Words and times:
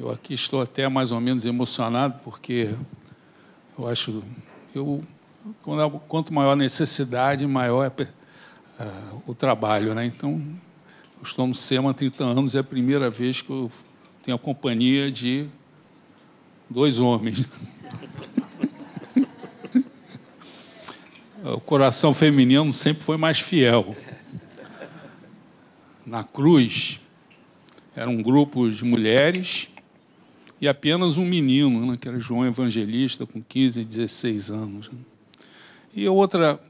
Eu 0.00 0.10
aqui 0.10 0.32
estou 0.32 0.62
até 0.62 0.88
mais 0.88 1.12
ou 1.12 1.20
menos 1.20 1.44
emocionado, 1.44 2.18
porque 2.24 2.74
eu 3.78 3.86
acho. 3.86 4.22
Eu, 4.74 5.04
quanto 6.08 6.32
maior 6.32 6.52
a 6.52 6.56
necessidade, 6.56 7.46
maior 7.46 7.84
é 7.84 7.88
uh, 8.82 9.22
o 9.26 9.34
trabalho. 9.34 9.94
Né? 9.94 10.06
Então, 10.06 10.42
eu 11.18 11.22
estou 11.22 11.46
no 11.46 11.54
SEMA 11.54 11.90
há 11.90 11.92
30 11.92 12.24
anos 12.24 12.54
é 12.54 12.60
a 12.60 12.64
primeira 12.64 13.10
vez 13.10 13.42
que 13.42 13.50
eu 13.50 13.70
tenho 14.22 14.36
a 14.36 14.38
companhia 14.38 15.10
de 15.10 15.46
dois 16.70 16.98
homens. 16.98 17.44
o 21.44 21.60
coração 21.60 22.14
feminino 22.14 22.72
sempre 22.72 23.02
foi 23.02 23.18
mais 23.18 23.38
fiel. 23.38 23.94
Na 26.06 26.24
cruz, 26.24 26.98
era 27.94 28.08
um 28.08 28.22
grupo 28.22 28.70
de 28.70 28.82
mulheres 28.82 29.68
e 30.60 30.68
apenas 30.68 31.16
um 31.16 31.24
menino, 31.24 31.86
né, 31.86 31.96
que 31.98 32.06
era 32.06 32.20
João 32.20 32.46
Evangelista, 32.46 33.24
com 33.24 33.42
15, 33.42 33.84
16 33.84 34.50
anos. 34.50 34.90
E 35.94 36.06
outra 36.06 36.60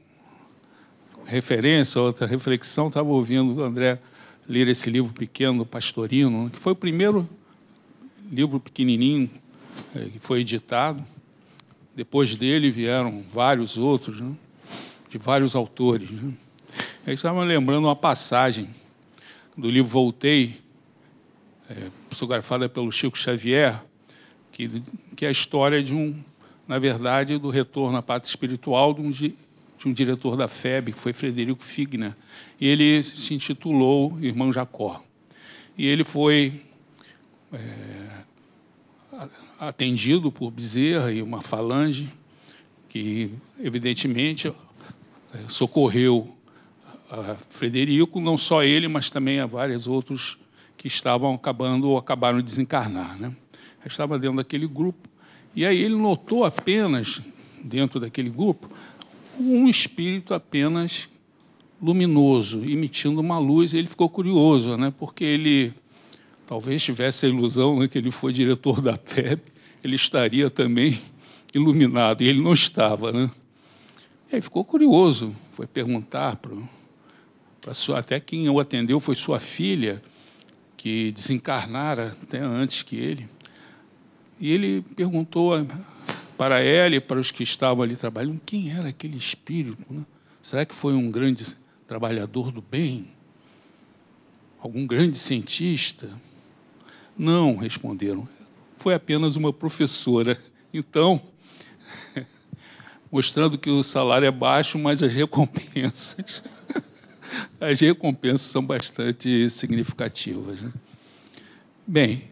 referência, 1.25 1.99
outra 1.99 2.25
reflexão, 2.25 2.87
estava 2.87 3.09
ouvindo 3.09 3.55
o 3.55 3.63
André 3.63 3.99
ler 4.47 4.67
esse 4.67 4.89
livro 4.89 5.13
pequeno, 5.13 5.65
Pastorino, 5.65 6.45
né, 6.45 6.49
que 6.51 6.59
foi 6.59 6.71
o 6.71 6.75
primeiro 6.75 7.27
livro 8.31 8.59
pequenininho 8.59 9.29
é, 9.93 10.05
que 10.05 10.19
foi 10.19 10.39
editado. 10.39 11.03
Depois 11.93 12.33
dele 12.35 12.71
vieram 12.71 13.23
vários 13.33 13.75
outros, 13.77 14.21
né, 14.21 14.31
de 15.09 15.17
vários 15.17 15.53
autores. 15.53 16.09
Né. 16.09 16.33
Eu 17.05 17.13
estava 17.13 17.43
lembrando 17.43 17.85
uma 17.85 17.95
passagem 17.95 18.69
do 19.57 19.69
livro 19.69 19.91
Voltei, 19.91 20.61
psicografada 22.09 22.67
pelo 22.67 22.91
Chico 22.91 23.17
Xavier, 23.17 23.81
que, 24.51 24.81
que 25.15 25.25
é 25.25 25.29
a 25.29 25.31
história 25.31 25.81
de 25.83 25.93
um, 25.93 26.15
na 26.67 26.79
verdade, 26.79 27.37
do 27.37 27.49
retorno 27.49 27.97
à 27.97 28.01
pátria 28.01 28.29
espiritual 28.29 28.93
de 28.93 29.01
um, 29.01 29.11
de 29.11 29.35
um 29.85 29.93
diretor 29.93 30.35
da 30.35 30.47
FEB, 30.47 30.93
que 30.93 30.99
foi 30.99 31.13
Frederico 31.13 31.63
Figner. 31.63 32.13
E 32.59 32.67
ele 32.67 33.03
se 33.03 33.33
intitulou 33.33 34.17
Irmão 34.21 34.51
Jacó. 34.53 35.03
E 35.77 35.87
ele 35.87 36.03
foi 36.03 36.61
é, 37.53 38.21
atendido 39.59 40.31
por 40.31 40.51
Bezerra 40.51 41.11
e 41.11 41.21
uma 41.21 41.41
falange 41.41 42.09
que, 42.89 43.31
evidentemente, 43.59 44.47
é, 44.47 44.53
socorreu 45.47 46.35
Frederico, 47.49 48.21
não 48.21 48.37
só 48.37 48.63
ele, 48.63 48.87
mas 48.87 49.09
também 49.09 49.39
a 49.39 49.45
vários 49.45 49.85
outros 49.85 50.37
que 50.81 50.87
estavam 50.87 51.35
acabando 51.35 51.87
ou 51.89 51.95
acabaram 51.95 52.39
de 52.39 52.43
desencarnar. 52.45 53.15
Né? 53.15 53.31
Eu 53.85 53.87
estava 53.87 54.17
dentro 54.17 54.37
daquele 54.37 54.65
grupo. 54.65 55.07
E 55.55 55.63
aí 55.63 55.79
ele 55.79 55.93
notou 55.93 56.43
apenas, 56.43 57.21
dentro 57.63 57.99
daquele 57.99 58.31
grupo, 58.31 58.67
um 59.39 59.69
espírito 59.69 60.33
apenas 60.33 61.07
luminoso, 61.79 62.63
emitindo 62.63 63.21
uma 63.21 63.37
luz. 63.37 63.75
Ele 63.75 63.85
ficou 63.85 64.09
curioso, 64.09 64.75
né? 64.75 64.91
porque 64.97 65.23
ele 65.23 65.71
talvez 66.47 66.83
tivesse 66.83 67.27
a 67.27 67.29
ilusão 67.29 67.79
né, 67.79 67.87
que 67.87 67.99
ele 67.99 68.09
foi 68.09 68.33
diretor 68.33 68.81
da 68.81 68.95
FEB, 68.95 69.39
ele 69.83 69.95
estaria 69.95 70.49
também 70.49 70.99
iluminado, 71.53 72.23
e 72.23 72.27
ele 72.27 72.41
não 72.41 72.53
estava. 72.53 73.11
Né? 73.11 73.29
E 74.31 74.35
aí 74.37 74.41
ficou 74.41 74.65
curioso, 74.65 75.31
foi 75.51 75.67
perguntar 75.67 76.37
para 77.61 77.75
sua, 77.75 77.99
até 77.99 78.19
quem 78.19 78.49
o 78.49 78.59
atendeu 78.59 78.99
foi 78.99 79.15
sua 79.15 79.39
filha, 79.39 80.01
que 80.81 81.11
desencarnara 81.11 82.17
até 82.23 82.39
antes 82.39 82.81
que 82.81 82.95
ele. 82.95 83.29
E 84.39 84.51
ele 84.51 84.81
perguntou 84.95 85.53
para 86.35 86.59
ela 86.59 86.95
e 86.95 86.99
para 86.99 87.19
os 87.19 87.29
que 87.29 87.43
estavam 87.43 87.83
ali 87.83 87.95
trabalhando 87.95 88.41
quem 88.43 88.71
era 88.71 88.89
aquele 88.89 89.15
espírito. 89.15 89.77
Né? 89.93 90.03
Será 90.41 90.65
que 90.65 90.73
foi 90.73 90.95
um 90.95 91.11
grande 91.11 91.45
trabalhador 91.85 92.51
do 92.51 92.63
bem? 92.63 93.09
Algum 94.59 94.87
grande 94.87 95.19
cientista? 95.19 96.09
Não, 97.15 97.57
responderam. 97.57 98.27
Foi 98.75 98.95
apenas 98.95 99.35
uma 99.35 99.53
professora. 99.53 100.35
Então, 100.73 101.21
mostrando 103.11 103.55
que 103.55 103.69
o 103.69 103.83
salário 103.83 104.25
é 104.25 104.31
baixo, 104.31 104.79
mas 104.79 105.03
as 105.03 105.13
recompensas 105.13 106.41
as 107.59 107.79
recompensas 107.79 108.47
são 108.47 108.63
bastante 108.65 109.49
significativas. 109.49 110.59
Né? 110.61 110.71
Bem, 111.85 112.23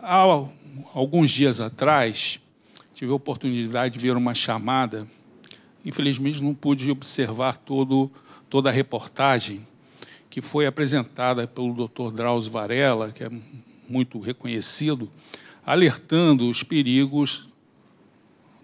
há 0.00 0.24
alguns 0.92 1.30
dias 1.30 1.60
atrás, 1.60 2.38
tive 2.94 3.12
a 3.12 3.14
oportunidade 3.14 3.94
de 3.94 4.00
ver 4.00 4.16
uma 4.16 4.34
chamada. 4.34 5.06
Infelizmente, 5.84 6.42
não 6.42 6.54
pude 6.54 6.90
observar 6.90 7.56
todo, 7.56 8.10
toda 8.48 8.70
a 8.70 8.72
reportagem 8.72 9.66
que 10.30 10.40
foi 10.40 10.66
apresentada 10.66 11.46
pelo 11.46 11.88
Dr. 11.88 12.12
Drauzio 12.12 12.52
Varela, 12.52 13.10
que 13.10 13.24
é 13.24 13.30
muito 13.88 14.20
reconhecido, 14.20 15.10
alertando 15.64 16.50
os 16.50 16.62
perigos 16.62 17.48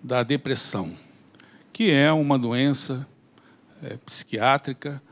da 0.02 0.22
depressão, 0.22 0.92
que 1.72 1.90
é 1.90 2.12
uma 2.12 2.38
doença 2.38 3.06
é, 3.82 3.96
psiquiátrica 3.98 5.02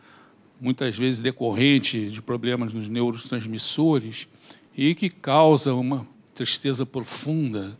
muitas 0.61 0.97
vezes 0.97 1.19
decorrente 1.19 2.11
de 2.11 2.21
problemas 2.21 2.75
nos 2.75 2.89
neurotransmissores 2.89 4.29
e 4.77 4.95
que 4.95 5.09
causa 5.09 5.75
uma 5.75 6.07
tristeza 6.35 6.85
profunda, 6.85 7.77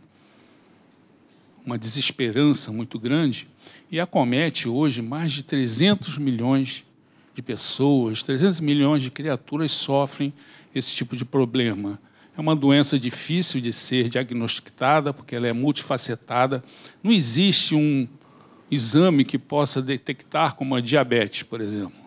uma 1.63 1.77
desesperança 1.77 2.71
muito 2.71 2.97
grande 2.97 3.47
e 3.91 3.99
acomete 3.99 4.67
hoje 4.67 5.01
mais 5.01 5.31
de 5.31 5.43
300 5.43 6.17
milhões 6.17 6.83
de 7.35 7.41
pessoas, 7.41 8.23
300 8.23 8.59
milhões 8.59 9.03
de 9.03 9.11
criaturas 9.11 9.71
sofrem 9.71 10.33
esse 10.73 10.93
tipo 10.95 11.15
de 11.15 11.23
problema. 11.23 12.01
É 12.35 12.41
uma 12.41 12.55
doença 12.55 12.97
difícil 12.97 13.61
de 13.61 13.71
ser 13.71 14.09
diagnosticada, 14.09 15.13
porque 15.13 15.35
ela 15.35 15.47
é 15.47 15.53
multifacetada. 15.53 16.63
Não 17.03 17.11
existe 17.11 17.75
um 17.75 18.07
exame 18.69 19.23
que 19.23 19.37
possa 19.37 19.81
detectar 19.81 20.55
como 20.55 20.75
a 20.75 20.81
diabetes, 20.81 21.43
por 21.43 21.61
exemplo 21.61 22.00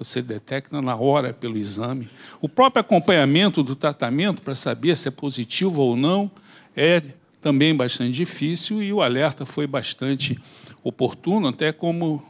você 0.00 0.22
detecta 0.22 0.80
na 0.80 0.96
hora 0.96 1.30
pelo 1.30 1.58
exame. 1.58 2.08
O 2.40 2.48
próprio 2.48 2.80
acompanhamento 2.80 3.62
do 3.62 3.76
tratamento 3.76 4.40
para 4.40 4.54
saber 4.54 4.96
se 4.96 5.08
é 5.08 5.10
positivo 5.10 5.82
ou 5.82 5.94
não 5.94 6.30
é 6.74 7.02
também 7.38 7.76
bastante 7.76 8.12
difícil 8.12 8.82
e 8.82 8.92
o 8.94 9.02
alerta 9.02 9.44
foi 9.44 9.66
bastante 9.66 10.40
oportuno, 10.82 11.48
até 11.48 11.70
como 11.70 12.22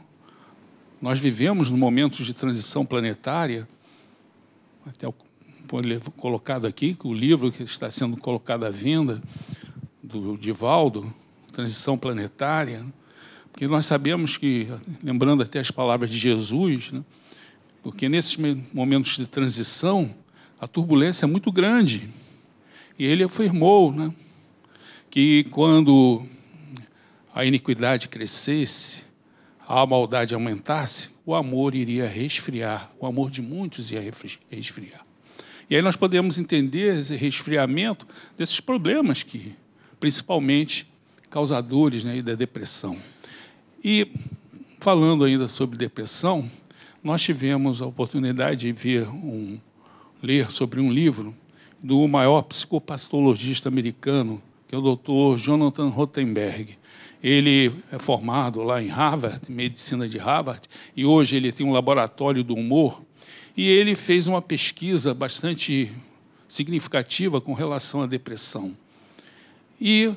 nós 1.01 1.17
vivemos 1.17 1.69
no 1.69 1.77
momento 1.77 2.21
de 2.23 2.33
transição 2.33 2.85
planetária, 2.85 3.65
até 4.85 5.07
colocado 6.17 6.67
aqui, 6.67 6.97
o 7.05 7.13
livro 7.13 7.53
que 7.53 7.63
está 7.63 7.89
sendo 7.89 8.17
colocado 8.17 8.65
à 8.65 8.69
venda, 8.69 9.21
do 10.03 10.37
Divaldo, 10.37 11.13
Transição 11.53 11.97
Planetária, 11.97 12.83
porque 13.49 13.65
nós 13.65 13.85
sabemos 13.85 14.35
que, 14.35 14.67
lembrando 15.01 15.43
até 15.43 15.59
as 15.59 15.71
palavras 15.71 16.09
de 16.09 16.17
Jesus, 16.17 16.91
né, 16.91 17.01
porque 17.81 18.07
nesses 18.07 18.37
momentos 18.73 19.17
de 19.17 19.27
transição, 19.27 20.13
a 20.59 20.67
turbulência 20.67 21.25
é 21.25 21.27
muito 21.27 21.51
grande. 21.51 22.09
E 22.97 23.05
ele 23.05 23.23
afirmou 23.23 23.91
né, 23.91 24.13
que 25.09 25.45
quando 25.45 26.23
a 27.33 27.45
iniquidade 27.45 28.07
crescesse, 28.07 29.03
a 29.67 29.85
maldade 29.85 30.33
aumentasse, 30.33 31.09
o 31.25 31.33
amor 31.33 31.73
iria 31.73 32.07
resfriar, 32.07 32.91
o 32.99 33.05
amor 33.05 33.31
de 33.31 33.41
muitos 33.41 33.91
ia 33.91 34.01
resfriar. 34.49 35.05
E 35.69 35.75
aí 35.75 35.81
nós 35.81 35.95
podemos 35.95 36.37
entender 36.37 36.99
esse 36.99 37.15
resfriamento 37.15 38.05
desses 38.37 38.59
problemas 38.59 39.23
que, 39.23 39.55
principalmente, 39.99 40.85
causadores 41.29 42.03
né, 42.03 42.21
da 42.21 42.35
depressão. 42.35 42.97
E 43.83 44.11
falando 44.79 45.23
ainda 45.23 45.47
sobre 45.47 45.77
depressão, 45.77 46.49
nós 47.03 47.21
tivemos 47.21 47.81
a 47.81 47.87
oportunidade 47.87 48.61
de 48.61 48.71
ver 48.71 49.07
um, 49.07 49.59
ler 50.21 50.51
sobre 50.51 50.79
um 50.79 50.91
livro 50.91 51.35
do 51.81 52.07
maior 52.07 52.43
psicopatologista 52.43 53.69
americano, 53.69 54.41
que 54.67 54.75
é 54.75 54.77
o 54.77 54.95
Dr. 54.95 55.37
Jonathan 55.37 55.87
Rothenberg. 55.87 56.77
Ele 57.23 57.71
é 57.91 57.97
formado 57.97 58.61
lá 58.61 58.81
em 58.81 58.87
Harvard, 58.87 59.51
medicina 59.51 60.07
de 60.07 60.17
Harvard, 60.17 60.61
e 60.95 61.03
hoje 61.05 61.35
ele 61.35 61.51
tem 61.51 61.65
um 61.65 61.71
laboratório 61.71 62.43
do 62.43 62.53
humor. 62.53 63.01
E 63.57 63.67
ele 63.67 63.95
fez 63.95 64.27
uma 64.27 64.41
pesquisa 64.41 65.13
bastante 65.13 65.91
significativa 66.47 67.41
com 67.41 67.53
relação 67.53 68.01
à 68.01 68.07
depressão. 68.07 68.75
E 69.79 70.13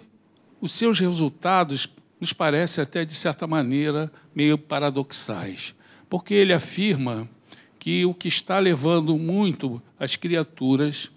os 0.61 0.73
seus 0.73 0.99
resultados 0.99 1.89
nos 2.21 2.33
parecem 2.33 2.83
até, 2.83 3.05
de 3.05 3.15
certa 3.15 3.47
maneira, 3.47 4.13
meio 4.35 4.57
paradoxais 4.59 5.75
porque 6.15 6.33
ele 6.33 6.53
afirma 6.53 7.29
que 7.77 8.07
o 8.07 8.15
que 8.15 8.29
está 8.29 8.61
levando 8.61 9.19
muito 9.19 9.83
as 9.99 10.15
criaturas 10.15 11.11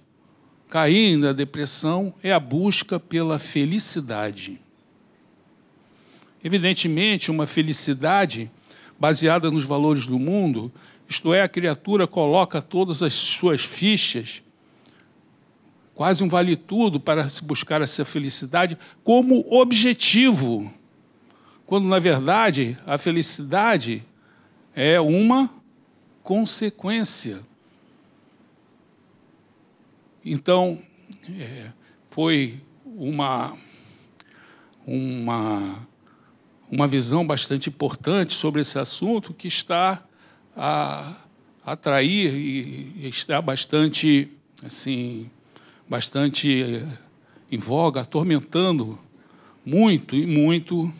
cair 0.67 1.17
na 1.17 1.33
depressão 1.33 2.11
é 2.23 2.33
a 2.33 2.39
busca 2.39 2.99
pela 2.99 3.37
felicidade. 3.37 4.59
Evidentemente, 6.43 7.29
uma 7.29 7.45
felicidade 7.45 8.49
baseada 8.99 9.51
nos 9.51 9.65
valores 9.65 10.07
do 10.07 10.17
mundo, 10.17 10.71
isto 11.07 11.31
é, 11.31 11.43
a 11.43 11.47
criatura 11.47 12.07
coloca 12.07 12.59
todas 12.59 13.03
as 13.03 13.13
suas 13.13 13.61
fichas, 13.61 14.41
quase 15.93 16.23
um 16.23 16.27
vale-tudo 16.27 16.99
para 16.99 17.29
se 17.29 17.43
buscar 17.43 17.83
essa 17.83 18.03
felicidade, 18.03 18.75
como 19.03 19.45
objetivo, 19.47 20.73
quando 21.67 21.87
na 21.87 21.99
verdade 21.99 22.75
a 22.83 22.97
felicidade 22.97 24.03
é 24.79 25.01
uma 25.01 25.49
consequência. 26.21 27.41
Então, 30.23 30.79
é, 31.27 31.71
foi 32.11 32.61
uma, 32.85 33.57
uma, 34.85 35.79
uma 36.69 36.87
visão 36.87 37.25
bastante 37.25 37.69
importante 37.69 38.35
sobre 38.35 38.61
esse 38.61 38.77
assunto 38.77 39.33
que 39.33 39.47
está 39.47 40.05
a 40.55 41.15
atrair 41.65 42.35
e 42.35 43.07
está 43.07 43.41
bastante 43.41 44.29
assim 44.63 45.27
bastante 45.89 46.85
em 47.51 47.57
voga, 47.57 48.01
atormentando 48.01 48.99
muito 49.65 50.15
e 50.15 50.27
muito 50.27 50.93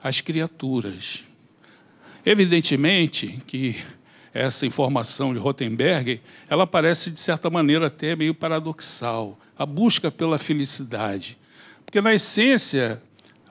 as 0.00 0.20
criaturas. 0.20 1.24
Evidentemente 2.26 3.38
que 3.46 3.76
essa 4.32 4.66
informação 4.66 5.32
de 5.32 5.38
Rotenberg, 5.38 6.20
ela 6.48 6.66
parece, 6.66 7.10
de 7.10 7.20
certa 7.20 7.48
maneira, 7.48 7.86
até 7.86 8.16
meio 8.16 8.34
paradoxal. 8.34 9.38
A 9.56 9.64
busca 9.64 10.10
pela 10.10 10.38
felicidade. 10.38 11.38
Porque, 11.84 12.00
na 12.00 12.12
essência, 12.12 13.00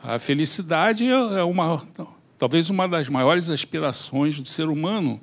a 0.03 0.19
felicidade 0.19 1.07
é 1.07 1.43
uma, 1.43 1.87
talvez 2.37 2.69
uma 2.69 2.87
das 2.87 3.07
maiores 3.07 3.49
aspirações 3.49 4.37
do 4.37 4.49
ser 4.49 4.67
humano. 4.67 5.21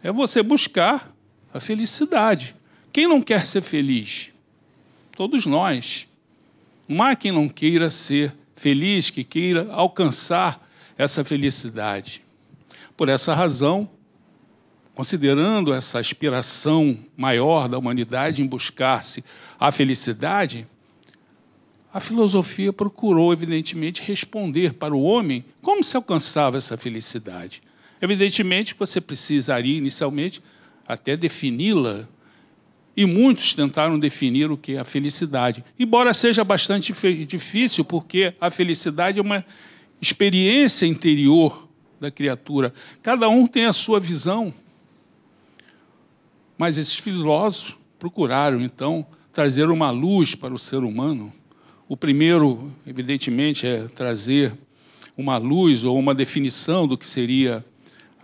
É 0.00 0.12
você 0.12 0.40
buscar 0.42 1.12
a 1.52 1.58
felicidade. 1.58 2.54
Quem 2.92 3.08
não 3.08 3.20
quer 3.20 3.46
ser 3.46 3.62
feliz? 3.62 4.28
Todos 5.16 5.44
nós. 5.46 6.06
Não 6.86 7.02
há 7.02 7.16
quem 7.16 7.32
não 7.32 7.48
queira 7.48 7.90
ser 7.90 8.32
feliz, 8.54 9.10
que 9.10 9.24
queira 9.24 9.72
alcançar 9.72 10.64
essa 10.96 11.24
felicidade. 11.24 12.22
Por 12.98 13.08
essa 13.08 13.32
razão, 13.32 13.88
considerando 14.92 15.72
essa 15.72 16.00
aspiração 16.00 16.98
maior 17.16 17.68
da 17.68 17.78
humanidade 17.78 18.42
em 18.42 18.46
buscar-se 18.46 19.24
a 19.56 19.70
felicidade, 19.70 20.66
a 21.94 22.00
filosofia 22.00 22.72
procurou, 22.72 23.32
evidentemente, 23.32 24.02
responder 24.02 24.74
para 24.74 24.96
o 24.96 25.00
homem 25.00 25.44
como 25.62 25.84
se 25.84 25.96
alcançava 25.96 26.58
essa 26.58 26.76
felicidade. 26.76 27.62
Evidentemente, 28.02 28.74
você 28.76 29.00
precisaria, 29.00 29.78
inicialmente, 29.78 30.42
até 30.84 31.16
defini-la. 31.16 32.04
E 32.96 33.06
muitos 33.06 33.54
tentaram 33.54 33.96
definir 33.96 34.50
o 34.50 34.56
que 34.56 34.72
é 34.72 34.80
a 34.80 34.84
felicidade. 34.84 35.64
Embora 35.78 36.12
seja 36.12 36.42
bastante 36.42 36.92
difícil, 37.24 37.84
porque 37.84 38.34
a 38.40 38.50
felicidade 38.50 39.20
é 39.20 39.22
uma 39.22 39.44
experiência 40.00 40.84
interior 40.84 41.67
da 42.00 42.10
criatura. 42.10 42.72
Cada 43.02 43.28
um 43.28 43.46
tem 43.46 43.66
a 43.66 43.72
sua 43.72 44.00
visão. 44.00 44.52
Mas 46.56 46.76
esses 46.76 46.96
filósofos 46.96 47.76
procuraram, 47.98 48.60
então, 48.60 49.06
trazer 49.32 49.70
uma 49.70 49.90
luz 49.90 50.34
para 50.34 50.52
o 50.52 50.58
ser 50.58 50.78
humano. 50.78 51.32
O 51.88 51.96
primeiro, 51.96 52.72
evidentemente, 52.86 53.66
é 53.66 53.84
trazer 53.84 54.52
uma 55.16 55.36
luz 55.36 55.84
ou 55.84 55.98
uma 55.98 56.14
definição 56.14 56.86
do 56.86 56.98
que 56.98 57.08
seria 57.08 57.64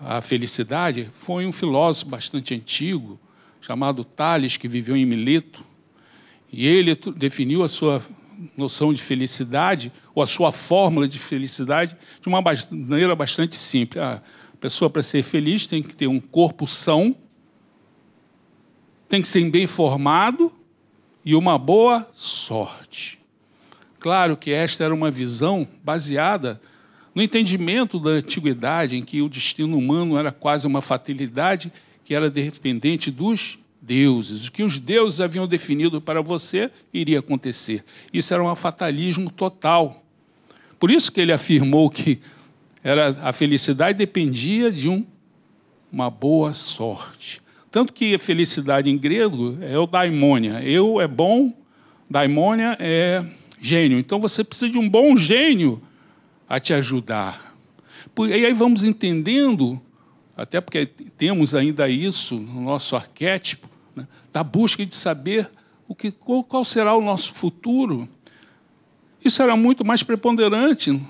a 0.01 0.21
felicidade. 0.21 1.11
Foi 1.15 1.47
um 1.47 1.53
filósofo 1.53 2.11
bastante 2.11 2.55
antigo, 2.55 3.19
chamado 3.61 4.05
Tales, 4.05 4.57
que 4.57 4.69
viveu 4.69 4.97
em 4.97 5.07
Mileto. 5.07 5.65
E 6.53 6.67
ele 6.67 6.97
definiu 7.17 7.63
a 7.63 7.69
sua 7.69 8.05
noção 8.57 8.93
de 8.93 9.03
felicidade, 9.03 9.93
ou 10.15 10.23
a 10.23 10.27
sua 10.27 10.53
fórmula 10.53 11.09
de 11.09 11.19
felicidade, 11.19 11.97
de 12.21 12.29
uma 12.29 12.41
maneira 12.41 13.15
bastante 13.15 13.57
simples. 13.57 14.03
A 14.03 14.23
pessoa, 14.61 14.89
para 14.89 15.03
ser 15.03 15.23
feliz, 15.23 15.67
tem 15.67 15.83
que 15.83 15.97
ter 15.97 16.07
um 16.07 16.21
corpo 16.21 16.67
são, 16.67 17.17
tem 19.09 19.23
que 19.23 19.29
ser 19.29 19.49
bem 19.51 19.67
formado 19.67 20.53
e 21.25 21.35
uma 21.35 21.59
boa 21.59 22.09
sorte. 22.13 23.19
Claro 23.99 24.37
que 24.37 24.53
esta 24.53 24.85
era 24.85 24.95
uma 24.95 25.11
visão 25.11 25.67
baseada 25.83 26.61
no 27.15 27.23
entendimento 27.23 27.99
da 27.99 28.11
antiguidade, 28.11 28.97
em 28.97 29.03
que 29.03 29.23
o 29.23 29.29
destino 29.29 29.79
humano 29.79 30.19
era 30.19 30.33
quase 30.33 30.67
uma 30.67 30.83
fatalidade 30.83 31.73
que 32.05 32.15
era 32.15 32.29
dependente 32.29 33.11
dos 33.11 33.59
deuses. 33.85 34.47
O 34.47 34.53
que 34.53 34.63
os 34.63 34.79
deuses 34.79 35.21
haviam 35.21 35.47
definido 35.47 36.01
para 36.01 36.23
você 36.23 36.71
iria 36.93 37.19
acontecer. 37.19 37.85
Isso 38.13 38.33
era 38.33 38.43
um 38.43 38.55
fatalismo 38.57 39.31
total. 39.31 40.03
Por 40.79 40.91
isso 40.91 41.13
que 41.13 41.21
ele 41.21 41.33
afirmou 41.33 41.91
que 41.91 42.21
era, 42.83 43.17
a 43.23 43.33
felicidade 43.33 43.99
dependia 43.99 44.71
de 44.71 44.89
um, 44.89 45.05
uma 45.91 46.11
boa 46.11 46.53
sorte. 46.53 47.41
Tanto 47.71 47.93
que 47.93 48.15
a 48.15 48.19
felicidade 48.19 48.91
em 48.91 48.97
grego 48.97 49.59
é 49.61 49.79
o 49.79 49.87
daimônia. 49.87 50.63
Eu 50.63 51.01
é 51.01 51.09
bom, 51.09 51.53
daimônia 52.09 52.77
é 52.79 53.25
gênio. 53.61 53.99
Então 53.99 54.21
você 54.21 54.45
precisa 54.45 54.71
de 54.71 54.79
um 54.79 54.89
bom 54.89 55.17
gênio 55.17 55.83
a 56.49 56.61
te 56.61 56.73
ajudar. 56.73 57.55
E 58.19 58.33
aí 58.33 58.53
vamos 58.53 58.85
entendendo, 58.85 59.81
até 60.37 60.61
porque 60.61 60.87
temos 60.87 61.55
ainda 61.55 61.89
isso 61.89 62.37
no 62.37 62.61
nosso 62.61 62.95
arquétipo, 62.95 63.69
né, 63.95 64.07
da 64.33 64.43
busca 64.43 64.85
de 64.85 64.95
saber 64.95 65.51
o 65.87 65.95
que, 65.95 66.11
qual 66.11 66.65
será 66.65 66.95
o 66.95 67.01
nosso 67.01 67.33
futuro. 67.35 68.09
Isso 69.25 69.43
era 69.43 69.57
muito 69.57 69.85
mais 69.85 70.03
preponderante 70.03 71.01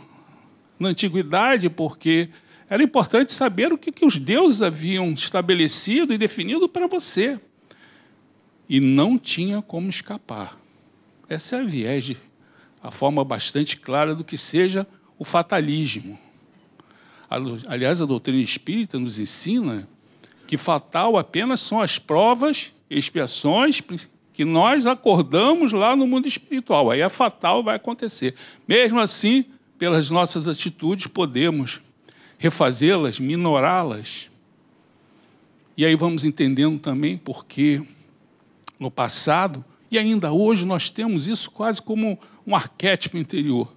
na 0.79 0.89
antiguidade, 0.89 1.69
porque 1.69 2.29
era 2.69 2.83
importante 2.83 3.33
saber 3.33 3.73
o 3.73 3.79
que, 3.79 3.93
que 3.93 4.05
os 4.05 4.19
deuses 4.19 4.63
haviam 4.63 5.13
estabelecido 5.13 6.13
e 6.13 6.19
definido 6.19 6.69
para 6.69 6.87
você. 6.87 7.39
E 8.69 8.81
não 8.81 9.19
tinha 9.19 9.61
como 9.61 9.91
escapar. 9.91 10.59
Essa 11.29 11.57
é 11.57 11.61
a 11.61 11.65
viés, 11.65 12.17
a 12.83 12.91
forma 12.91 13.25
bastante 13.25 13.77
clara 13.77 14.15
do 14.15 14.25
que 14.25 14.39
seja 14.39 14.87
o 15.19 15.25
fatalismo. 15.25 16.19
Aliás, 17.67 18.01
a 18.01 18.07
doutrina 18.07 18.43
espírita 18.43 18.99
nos 18.99 19.19
ensina 19.19 19.89
que 20.47 20.57
fatal 20.57 21.17
apenas 21.17 21.61
são 21.61 21.81
as 21.81 21.99
provas 21.99 22.74
expiações 22.89 23.83
que 24.33 24.45
nós 24.45 24.87
acordamos 24.87 25.73
lá 25.73 25.95
no 25.95 26.07
mundo 26.07 26.27
espiritual. 26.27 26.91
Aí 26.91 27.03
a 27.03 27.09
fatal 27.09 27.63
vai 27.63 27.77
acontecer. 27.77 28.35
Mesmo 28.67 28.99
assim, 28.99 29.45
pelas 29.79 30.11
nossas 30.11 30.49
atitudes, 30.49 31.07
podemos 31.07 31.81
refazê-las, 32.39 33.19
minorá-las. 33.19 34.29
E 35.77 35.85
aí 35.85 35.95
vamos 35.95 36.25
entendendo 36.25 36.79
também 36.79 37.17
porque 37.17 37.83
no 38.79 38.91
passado 38.91 39.65
e 39.91 39.99
ainda 39.99 40.33
hoje 40.33 40.65
nós 40.65 40.91
temos 40.91 41.27
isso 41.27 41.51
quase 41.51 41.81
como 41.81 42.19
um 42.45 42.55
arquétipo 42.57 43.17
interior. 43.17 43.75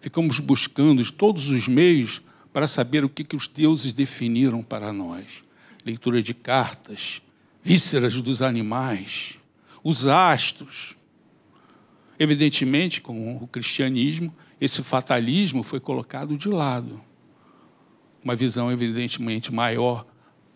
Ficamos 0.00 0.38
buscando 0.38 1.04
todos 1.12 1.50
os 1.50 1.68
meios 1.68 2.22
para 2.52 2.66
saber 2.66 3.04
o 3.04 3.08
que, 3.08 3.22
que 3.22 3.36
os 3.36 3.46
deuses 3.46 3.92
definiram 3.92 4.62
para 4.62 4.92
nós. 4.92 5.44
Leitura 5.84 6.22
de 6.22 6.32
cartas, 6.32 7.20
vísceras 7.62 8.20
dos 8.20 8.42
animais, 8.42 9.38
os 9.82 10.06
astros. 10.06 10.96
Evidentemente, 12.18 13.00
com 13.00 13.36
o 13.36 13.46
cristianismo, 13.46 14.34
esse 14.60 14.82
fatalismo 14.82 15.62
foi 15.62 15.80
colocado 15.80 16.36
de 16.36 16.48
lado 16.48 17.00
uma 18.22 18.36
visão 18.36 18.70
evidentemente 18.70 19.52
maior 19.52 20.06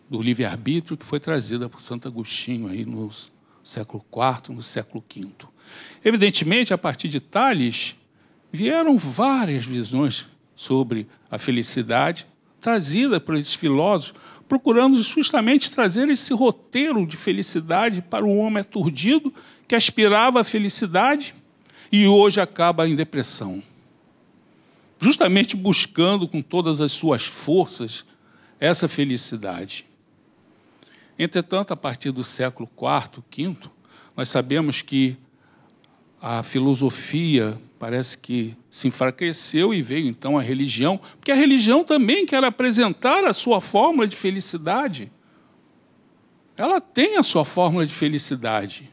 do 0.09 0.21
livre-arbítrio 0.21 0.97
que 0.97 1.05
foi 1.05 1.19
trazida 1.19 1.67
por 1.67 1.81
Santo 1.81 2.07
Agostinho 2.07 2.67
aí 2.67 2.85
no 2.85 3.09
século 3.63 4.05
IV, 4.13 4.55
no 4.55 4.61
século 4.61 5.03
V. 5.13 5.27
Evidentemente, 6.03 6.73
a 6.73 6.77
partir 6.77 7.09
de 7.09 7.19
Tales, 7.19 7.95
vieram 8.51 8.97
várias 8.97 9.65
visões 9.65 10.27
sobre 10.55 11.07
a 11.29 11.37
felicidade, 11.37 12.27
trazida 12.61 13.19
por 13.19 13.35
esses 13.35 13.55
filósofos, 13.55 14.19
procurando 14.47 15.01
justamente 15.01 15.71
trazer 15.71 16.07
esse 16.09 16.33
roteiro 16.33 17.05
de 17.05 17.17
felicidade 17.17 18.01
para 18.01 18.25
o 18.25 18.35
homem 18.37 18.61
aturdido 18.61 19.33
que 19.67 19.75
aspirava 19.75 20.41
à 20.41 20.43
felicidade 20.43 21.33
e 21.91 22.07
hoje 22.07 22.39
acaba 22.39 22.87
em 22.87 22.95
depressão 22.95 23.63
justamente 24.99 25.55
buscando 25.55 26.27
com 26.27 26.41
todas 26.41 26.79
as 26.81 26.91
suas 26.91 27.25
forças 27.25 28.05
essa 28.59 28.87
felicidade. 28.87 29.85
Entretanto, 31.17 31.71
a 31.71 31.77
partir 31.77 32.11
do 32.11 32.23
século 32.23 32.69
IV, 32.75 33.23
V, 33.31 33.69
Nós 34.15 34.29
sabemos 34.29 34.81
que 34.81 35.17
a 36.21 36.41
filosofia 36.41 37.59
parece 37.77 38.17
que 38.17 38.55
se 38.69 38.87
enfraqueceu 38.87 39.73
e 39.73 39.81
veio 39.81 40.07
então 40.07 40.37
a 40.37 40.41
religião, 40.41 40.99
porque 41.19 41.31
a 41.31 41.35
religião 41.35 41.83
também 41.83 42.25
quer 42.25 42.43
apresentar 42.43 43.23
a 43.23 43.33
sua 43.33 43.59
fórmula 43.59 44.07
de 44.07 44.15
felicidade. 44.15 45.11
Ela 46.57 46.79
tem 46.79 47.17
a 47.17 47.23
sua 47.23 47.43
fórmula 47.43 47.85
de 47.85 47.93
felicidade. 47.93 48.89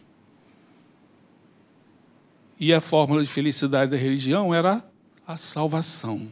E 2.59 2.73
a 2.73 2.81
fórmula 2.81 3.23
de 3.23 3.29
felicidade 3.29 3.91
da 3.91 3.97
religião 3.97 4.55
era 4.55 4.85
a 5.27 5.37
salvação. 5.37 6.31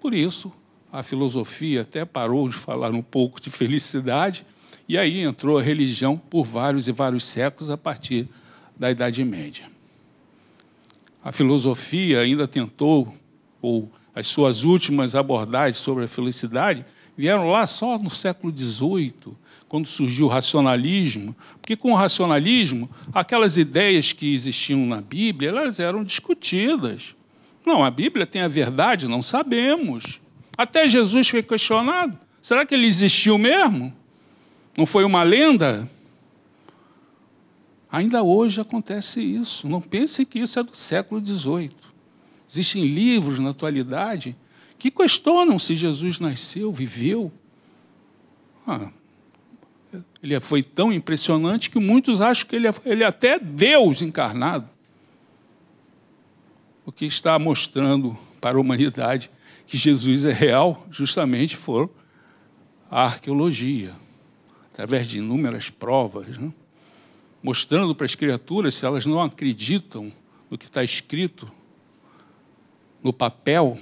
Por 0.00 0.14
isso, 0.14 0.52
a 0.92 1.02
filosofia 1.02 1.82
até 1.82 2.04
parou 2.04 2.48
de 2.48 2.56
falar 2.56 2.92
um 2.92 3.02
pouco 3.02 3.40
de 3.40 3.50
felicidade, 3.50 4.46
e 4.88 4.96
aí 4.96 5.20
entrou 5.20 5.58
a 5.58 5.62
religião 5.62 6.16
por 6.16 6.44
vários 6.44 6.88
e 6.88 6.92
vários 6.92 7.24
séculos 7.24 7.68
a 7.68 7.76
partir 7.76 8.28
da 8.76 8.90
Idade 8.90 9.24
Média. 9.24 9.77
A 11.22 11.32
filosofia 11.32 12.20
ainda 12.20 12.46
tentou, 12.46 13.14
ou 13.60 13.90
as 14.14 14.28
suas 14.28 14.64
últimas 14.64 15.14
abordagens 15.14 15.78
sobre 15.78 16.04
a 16.04 16.08
felicidade, 16.08 16.84
vieram 17.16 17.50
lá 17.50 17.66
só 17.66 17.98
no 17.98 18.10
século 18.10 18.56
XVIII, 18.56 19.34
quando 19.68 19.88
surgiu 19.88 20.26
o 20.26 20.28
racionalismo, 20.28 21.34
porque 21.60 21.76
com 21.76 21.92
o 21.92 21.96
racionalismo, 21.96 22.88
aquelas 23.12 23.56
ideias 23.56 24.12
que 24.12 24.32
existiam 24.32 24.86
na 24.86 25.00
Bíblia, 25.00 25.50
elas 25.50 25.80
eram 25.80 26.04
discutidas. 26.04 27.14
Não, 27.66 27.84
a 27.84 27.90
Bíblia 27.90 28.26
tem 28.26 28.40
a 28.42 28.48
verdade, 28.48 29.08
não 29.08 29.22
sabemos. 29.22 30.20
Até 30.56 30.88
Jesus 30.88 31.28
foi 31.28 31.42
questionado. 31.42 32.18
Será 32.40 32.64
que 32.64 32.74
ele 32.74 32.86
existiu 32.86 33.36
mesmo? 33.36 33.92
Não 34.76 34.86
foi 34.86 35.04
uma 35.04 35.22
lenda? 35.22 35.90
Ainda 37.90 38.22
hoje 38.22 38.60
acontece 38.60 39.20
isso. 39.20 39.68
Não 39.68 39.80
pense 39.80 40.24
que 40.24 40.38
isso 40.38 40.58
é 40.58 40.62
do 40.62 40.76
século 40.76 41.24
XVIII. 41.24 41.70
Existem 42.50 42.84
livros 42.84 43.38
na 43.38 43.50
atualidade 43.50 44.36
que 44.78 44.90
questionam 44.90 45.58
se 45.58 45.74
Jesus 45.74 46.20
nasceu, 46.20 46.72
viveu. 46.72 47.32
Ah, 48.66 48.90
ele 50.22 50.38
foi 50.40 50.62
tão 50.62 50.92
impressionante 50.92 51.70
que 51.70 51.78
muitos 51.78 52.20
acham 52.20 52.46
que 52.46 52.56
ele 52.56 52.68
é, 52.68 52.74
ele 52.84 53.02
é 53.02 53.06
até 53.06 53.38
Deus 53.38 54.02
encarnado 54.02 54.68
o 56.84 56.92
que 56.92 57.04
está 57.04 57.38
mostrando 57.38 58.16
para 58.40 58.56
a 58.56 58.60
humanidade 58.60 59.30
que 59.66 59.76
Jesus 59.76 60.24
é 60.24 60.32
real, 60.32 60.86
justamente 60.90 61.54
for 61.54 61.90
a 62.90 63.04
arqueologia, 63.04 63.92
através 64.72 65.06
de 65.06 65.18
inúmeras 65.18 65.68
provas, 65.68 66.38
né? 66.38 66.50
Mostrando 67.42 67.94
para 67.94 68.06
as 68.06 68.14
criaturas, 68.14 68.74
se 68.74 68.84
elas 68.84 69.06
não 69.06 69.20
acreditam 69.20 70.12
no 70.50 70.58
que 70.58 70.64
está 70.64 70.82
escrito 70.82 71.50
no 73.02 73.12
papel, 73.12 73.78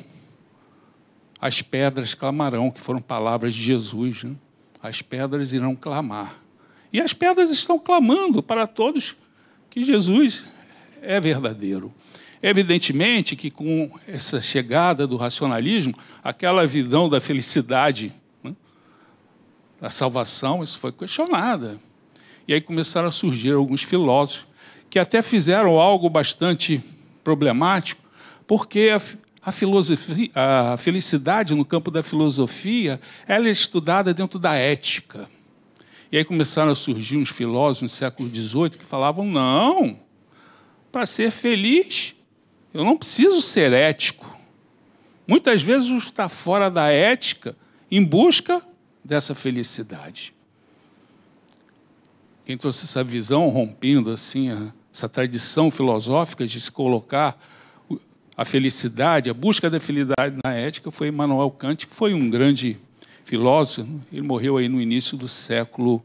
as 1.41 1.63
pedras 1.63 2.15
clamarão, 2.15 2.71
que 2.71 2.81
foram 2.81 3.01
palavras 3.01 3.55
de 3.55 3.63
Jesus. 3.63 4.25
Né? 4.25 4.37
As 4.83 5.03
pedras 5.03 5.53
irão 5.53 5.75
clamar. 5.75 6.35
E 6.93 7.01
as 7.01 7.13
pedras 7.13 7.51
estão 7.51 7.79
clamando 7.79 8.43
para 8.43 8.67
todos 8.67 9.17
que 9.71 9.85
Jesus 9.85 10.45
é 11.03 11.21
verdadeiro. 11.21 11.93
Evidentemente 12.43 13.35
que 13.35 13.51
com 13.51 13.99
essa 14.07 14.41
chegada 14.41 15.07
do 15.07 15.17
racionalismo, 15.17 15.95
aquela 16.23 16.67
visão 16.67 17.09
da 17.09 17.21
felicidade, 17.21 18.13
né, 18.43 18.55
da 19.81 19.91
salvação, 19.91 20.63
isso 20.63 20.79
foi 20.79 20.93
questionada. 20.93 21.81
E 22.47 22.55
aí 22.55 22.61
começaram 22.61 23.09
a 23.09 23.13
surgir 23.13 23.53
alguns 23.53 23.83
filósofos 23.83 24.47
que 24.89 24.99
até 24.99 25.21
fizeram 25.21 25.79
algo 25.79 26.09
bastante 26.09 26.83
problemático, 27.25 28.01
porque 28.47 28.91
a, 29.43 29.51
filosofia, 29.51 30.31
a 30.35 30.77
felicidade 30.77 31.55
no 31.55 31.65
campo 31.65 31.91
da 31.91 32.03
filosofia 32.03 33.01
ela 33.27 33.49
é 33.49 33.51
estudada 33.51 34.15
dentro 34.15 34.39
da 34.39 34.55
ética. 34.55 35.29
E 36.11 36.17
aí 36.17 36.25
começaram 36.25 36.71
a 36.71 36.77
surgir 36.77 37.17
uns 37.17 37.31
filósofos 37.31 37.83
no 37.83 37.89
século 37.89 38.29
XVIII 38.29 38.71
que 38.71 38.85
falavam: 38.85 39.27
não, 39.27 39.99
para 40.93 41.05
ser 41.05 41.33
feliz 41.33 42.15
eu 42.73 42.85
não 42.85 42.97
preciso 42.97 43.43
ser 43.43 43.73
ético. 43.73 44.37
Muitas 45.27 45.63
vezes 45.63 45.91
está 45.91 46.29
fora 46.29 46.71
da 46.71 46.91
ética 46.91 47.57
em 47.91 48.05
busca 48.05 48.63
dessa 49.05 49.35
felicidade. 49.35 50.36
Quem 52.47 52.57
trouxe 52.57 52.85
essa 52.85 53.03
visão, 53.03 53.49
rompendo 53.49 54.09
assim 54.09 54.51
a, 54.51 54.73
essa 54.95 55.09
tradição 55.09 55.69
filosófica 55.69 56.47
de 56.47 56.61
se 56.61 56.71
colocar 56.71 57.37
a 58.37 58.45
felicidade, 58.45 59.29
a 59.29 59.35
busca 59.35 59.69
da 59.69 59.81
felicidade 59.81 60.39
na 60.45 60.55
ética, 60.55 60.93
foi 60.93 61.09
Immanuel 61.09 61.51
Kant, 61.51 61.89
que 61.89 61.95
foi 61.95 62.15
um 62.15 62.31
grande 62.31 62.79
filósofo. 63.25 63.89
Ele 64.13 64.23
morreu 64.23 64.59
aí 64.59 64.69
no 64.69 64.81
início 64.81 65.19
do 65.19 65.27
século 65.27 66.01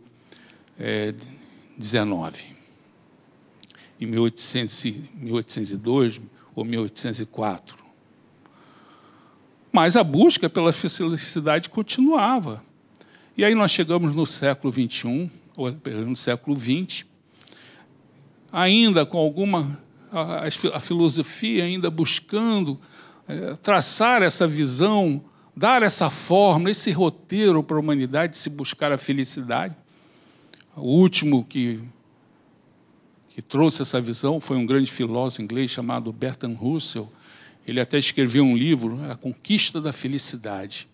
XIX, 1.79 1.99
é, 1.99 2.51
em 3.99 4.07
1800, 4.07 4.95
1802, 5.13 6.21
ou 6.55 6.65
1804. 6.65 7.77
Mas 9.71 9.95
a 9.95 10.03
busca 10.03 10.49
pela 10.49 10.73
felicidade 10.73 11.69
continuava. 11.69 12.63
E 13.37 13.45
aí 13.45 13.53
nós 13.53 13.69
chegamos 13.69 14.15
no 14.15 14.25
século 14.25 14.73
XXI, 14.73 15.29
no 16.05 16.15
século 16.15 16.57
XX, 16.57 17.05
ainda 18.51 19.05
com 19.05 19.17
alguma 19.17 19.79
a, 20.11 20.47
a 20.73 20.79
filosofia 20.79 21.63
ainda 21.63 21.89
buscando 21.89 22.79
é, 23.27 23.53
traçar 23.53 24.21
essa 24.21 24.47
visão, 24.47 25.23
dar 25.55 25.83
essa 25.83 26.09
forma, 26.09 26.69
esse 26.69 26.91
roteiro 26.91 27.63
para 27.63 27.77
a 27.77 27.79
humanidade 27.79 28.37
se 28.37 28.49
buscar 28.49 28.91
a 28.91 28.97
felicidade. 28.97 29.75
O 30.75 30.97
último 30.97 31.45
que 31.45 31.79
que 33.33 33.41
trouxe 33.41 33.81
essa 33.81 34.01
visão 34.01 34.41
foi 34.41 34.57
um 34.57 34.65
grande 34.65 34.91
filósofo 34.91 35.41
inglês 35.41 35.71
chamado 35.71 36.11
Bertrand 36.11 36.53
Russell. 36.53 37.09
Ele 37.65 37.79
até 37.79 37.97
escreveu 37.97 38.43
um 38.43 38.57
livro, 38.57 38.99
A 39.09 39.15
Conquista 39.15 39.79
da 39.79 39.93
Felicidade. 39.93 40.85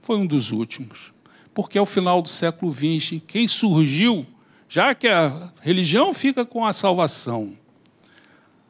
Foi 0.00 0.16
um 0.16 0.26
dos 0.26 0.52
últimos. 0.52 1.13
Porque 1.54 1.78
ao 1.78 1.86
final 1.86 2.20
do 2.20 2.28
século 2.28 2.72
XX, 2.72 3.22
quem 3.26 3.46
surgiu, 3.46 4.26
já 4.68 4.94
que 4.94 5.06
a 5.06 5.52
religião 5.60 6.12
fica 6.12 6.44
com 6.44 6.66
a 6.66 6.72
salvação, 6.72 7.56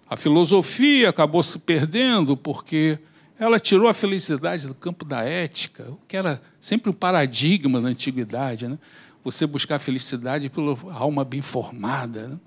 a 0.09 0.17
filosofia 0.17 1.09
acabou 1.09 1.43
se 1.43 1.59
perdendo 1.59 2.37
porque 2.37 2.99
ela 3.39 3.59
tirou 3.59 3.89
a 3.89 3.95
felicidade 3.95 4.67
do 4.67 4.75
campo 4.75 5.05
da 5.05 5.23
ética, 5.23 5.91
o 5.91 5.99
que 6.07 6.17
era 6.17 6.41
sempre 6.61 6.91
um 6.91 6.93
paradigma 6.93 7.81
da 7.81 7.89
antiguidade. 7.89 8.69
Né? 8.69 8.79
Você 9.25 9.47
buscar 9.47 9.77
a 9.77 9.81
felicidade 9.81 10.49
pela 10.51 10.77
alma 10.93 11.25
bem 11.25 11.43
formada. 11.43 12.29
Né? 12.29 12.39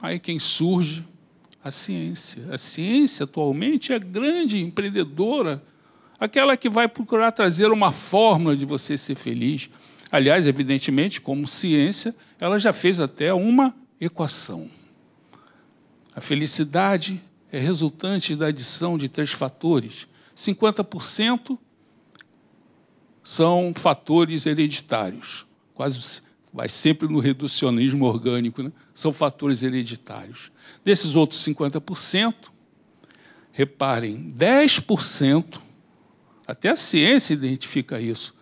Aí 0.00 0.18
quem 0.18 0.38
surge? 0.38 1.04
A 1.64 1.72
ciência. 1.72 2.54
A 2.54 2.58
ciência 2.58 3.24
atualmente 3.24 3.92
é 3.92 3.98
grande 3.98 4.62
empreendedora, 4.62 5.62
aquela 6.18 6.56
que 6.56 6.68
vai 6.68 6.88
procurar 6.88 7.32
trazer 7.32 7.70
uma 7.70 7.92
fórmula 7.92 8.56
de 8.56 8.64
você 8.64 8.98
ser 8.98 9.14
feliz. 9.14 9.70
Aliás, 10.10 10.46
evidentemente, 10.46 11.20
como 11.20 11.46
ciência, 11.46 12.14
ela 12.40 12.58
já 12.58 12.72
fez 12.72 12.98
até 12.98 13.32
uma 13.32 13.74
equação. 14.00 14.70
A 16.14 16.20
felicidade 16.20 17.22
é 17.52 17.58
resultante 17.58 18.34
da 18.34 18.46
adição 18.46 18.98
de 18.98 19.08
três 19.08 19.30
fatores. 19.30 20.06
50% 20.36 21.58
são 23.22 23.72
fatores 23.76 24.46
hereditários, 24.46 25.46
quase 25.74 26.22
vai 26.52 26.68
sempre 26.68 27.06
no 27.06 27.20
reducionismo 27.20 28.04
orgânico, 28.06 28.62
né? 28.62 28.72
são 28.94 29.12
fatores 29.12 29.62
hereditários. 29.62 30.50
Desses 30.84 31.14
outros 31.14 31.44
50%, 31.44 32.34
reparem, 33.52 34.32
10%, 34.36 35.60
até 36.48 36.70
a 36.70 36.76
ciência 36.76 37.34
identifica 37.34 38.00
isso, 38.00 38.34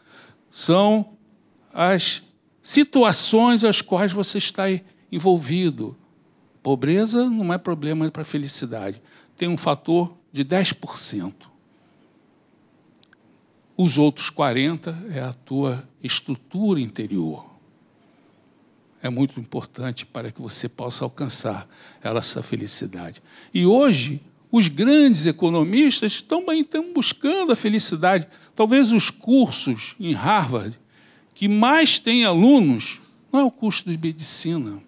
são 0.51 1.17
as 1.75 2.23
situações 2.63 3.65
às 3.65 3.83
quais 3.83 4.13
você 4.13 4.39
está 4.39 4.65
envolvido. 5.13 5.95
Pobreza 6.63 7.29
não 7.29 7.53
é 7.53 7.59
problema 7.59 8.11
para 8.11 8.23
a 8.23 8.25
felicidade. 8.25 9.03
Tem 9.37 9.49
um 9.49 9.59
fator 9.59 10.17
de 10.33 10.45
10%. 10.45 11.35
Os 13.77 13.99
outros 13.99 14.31
40% 14.31 15.11
é 15.13 15.21
a 15.21 15.35
tua 15.35 15.87
estrutura 16.03 16.81
interior 16.81 17.57
é 19.07 19.11
muito 19.11 19.39
importante 19.41 20.05
para 20.05 20.31
que 20.31 20.41
você 20.41 20.69
possa 20.69 21.05
alcançar 21.05 21.69
essa 22.03 22.43
felicidade. 22.43 23.23
E 23.53 23.67
hoje, 23.67 24.21
os 24.51 24.69
grandes 24.69 25.27
economistas 25.27 26.23
também 26.23 26.61
estão 26.61 26.93
buscando 26.93 27.53
a 27.53 27.57
felicidade. 27.57 28.27
Talvez 28.55 28.93
os 28.93 29.11
cursos 29.11 29.95
em 29.99 30.13
Harvard 30.13 30.79
que 31.35 31.49
mais 31.49 31.99
têm 31.99 32.25
alunos 32.25 32.99
não 33.31 33.41
é 33.41 33.45
o 33.45 33.51
curso 33.51 33.85
de 33.85 33.99
medicina, 33.99 34.83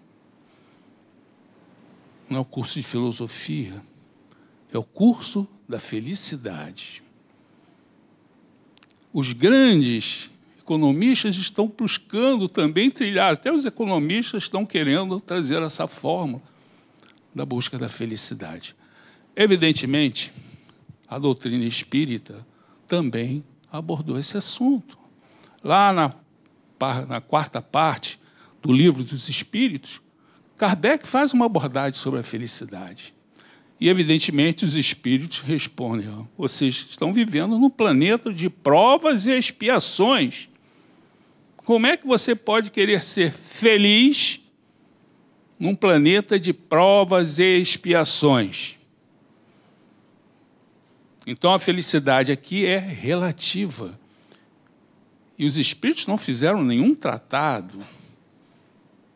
não 2.27 2.37
é 2.37 2.39
o 2.39 2.45
curso 2.45 2.75
de 2.75 2.83
filosofia, 2.83 3.83
é 4.73 4.77
o 4.77 4.83
curso 4.83 5.47
da 5.67 5.79
felicidade. 5.79 7.03
Os 9.13 9.31
grandes 9.33 10.31
economistas 10.57 11.35
estão 11.35 11.67
buscando 11.67 12.49
também 12.49 12.89
trilhar, 12.89 13.33
até 13.33 13.51
os 13.51 13.65
economistas 13.65 14.43
estão 14.43 14.65
querendo 14.65 15.19
trazer 15.19 15.61
essa 15.61 15.87
forma 15.87 16.41
da 17.33 17.45
busca 17.45 17.77
da 17.77 17.89
felicidade. 17.89 18.75
Evidentemente, 19.39 20.33
a 21.07 21.17
doutrina 21.17 21.63
espírita 21.63 22.45
também 22.85 23.41
abordou 23.71 24.19
esse 24.19 24.35
assunto. 24.35 24.97
Lá 25.63 25.93
na, 25.93 26.13
na 27.07 27.21
quarta 27.21 27.61
parte 27.61 28.19
do 28.61 28.73
livro 28.73 29.01
dos 29.01 29.29
Espíritos, 29.29 30.01
Kardec 30.57 31.07
faz 31.07 31.31
uma 31.31 31.45
abordagem 31.45 31.97
sobre 31.97 32.19
a 32.19 32.23
felicidade. 32.23 33.13
E, 33.79 33.87
evidentemente, 33.87 34.65
os 34.65 34.75
espíritos 34.75 35.39
respondem: 35.39 36.27
vocês 36.37 36.87
estão 36.89 37.13
vivendo 37.13 37.57
num 37.57 37.69
planeta 37.69 38.33
de 38.33 38.49
provas 38.49 39.25
e 39.25 39.31
expiações. 39.31 40.49
Como 41.55 41.87
é 41.87 41.95
que 41.95 42.05
você 42.05 42.35
pode 42.35 42.71
querer 42.71 43.05
ser 43.05 43.31
feliz 43.31 44.41
num 45.57 45.75
planeta 45.75 46.37
de 46.37 46.51
provas 46.51 47.39
e 47.39 47.57
expiações? 47.57 48.78
Então, 51.31 51.53
a 51.53 51.59
felicidade 51.59 52.31
aqui 52.31 52.65
é 52.65 52.79
relativa. 52.79 53.99
E 55.37 55.45
os 55.45 55.57
espíritos 55.57 56.07
não 56.07 56.17
fizeram 56.17 56.63
nenhum 56.63 56.95
tratado, 56.95 57.85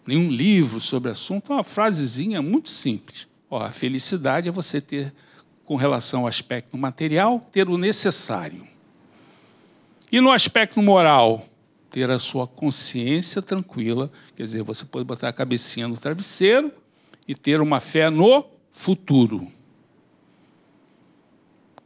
nenhum 0.06 0.30
livro 0.30 0.80
sobre 0.80 1.10
o 1.10 1.12
assunto, 1.12 1.52
uma 1.52 1.64
frasezinha 1.64 2.40
muito 2.40 2.70
simples. 2.70 3.28
Ó, 3.50 3.60
a 3.60 3.72
felicidade 3.72 4.48
é 4.48 4.52
você 4.52 4.80
ter, 4.80 5.12
com 5.66 5.76
relação 5.76 6.22
ao 6.22 6.28
aspecto 6.28 6.78
material, 6.78 7.50
ter 7.52 7.68
o 7.68 7.80
necessário. 7.80 8.68
E 10.12 10.22
no 10.22 10.30
aspecto 10.30 10.84
moral, 10.84 11.44
ter 11.90 12.12
a 12.12 12.20
sua 12.20 12.46
consciência 12.46 13.42
tranquila, 13.42 14.12
quer 14.36 14.44
dizer, 14.44 14.62
você 14.62 14.86
pode 14.86 15.04
botar 15.04 15.30
a 15.30 15.34
cabecinha 15.34 15.88
no 15.88 15.98
travesseiro 15.98 16.72
e 17.28 17.34
ter 17.34 17.60
uma 17.60 17.80
fé 17.80 18.12
no 18.12 18.46
futuro. 18.72 19.52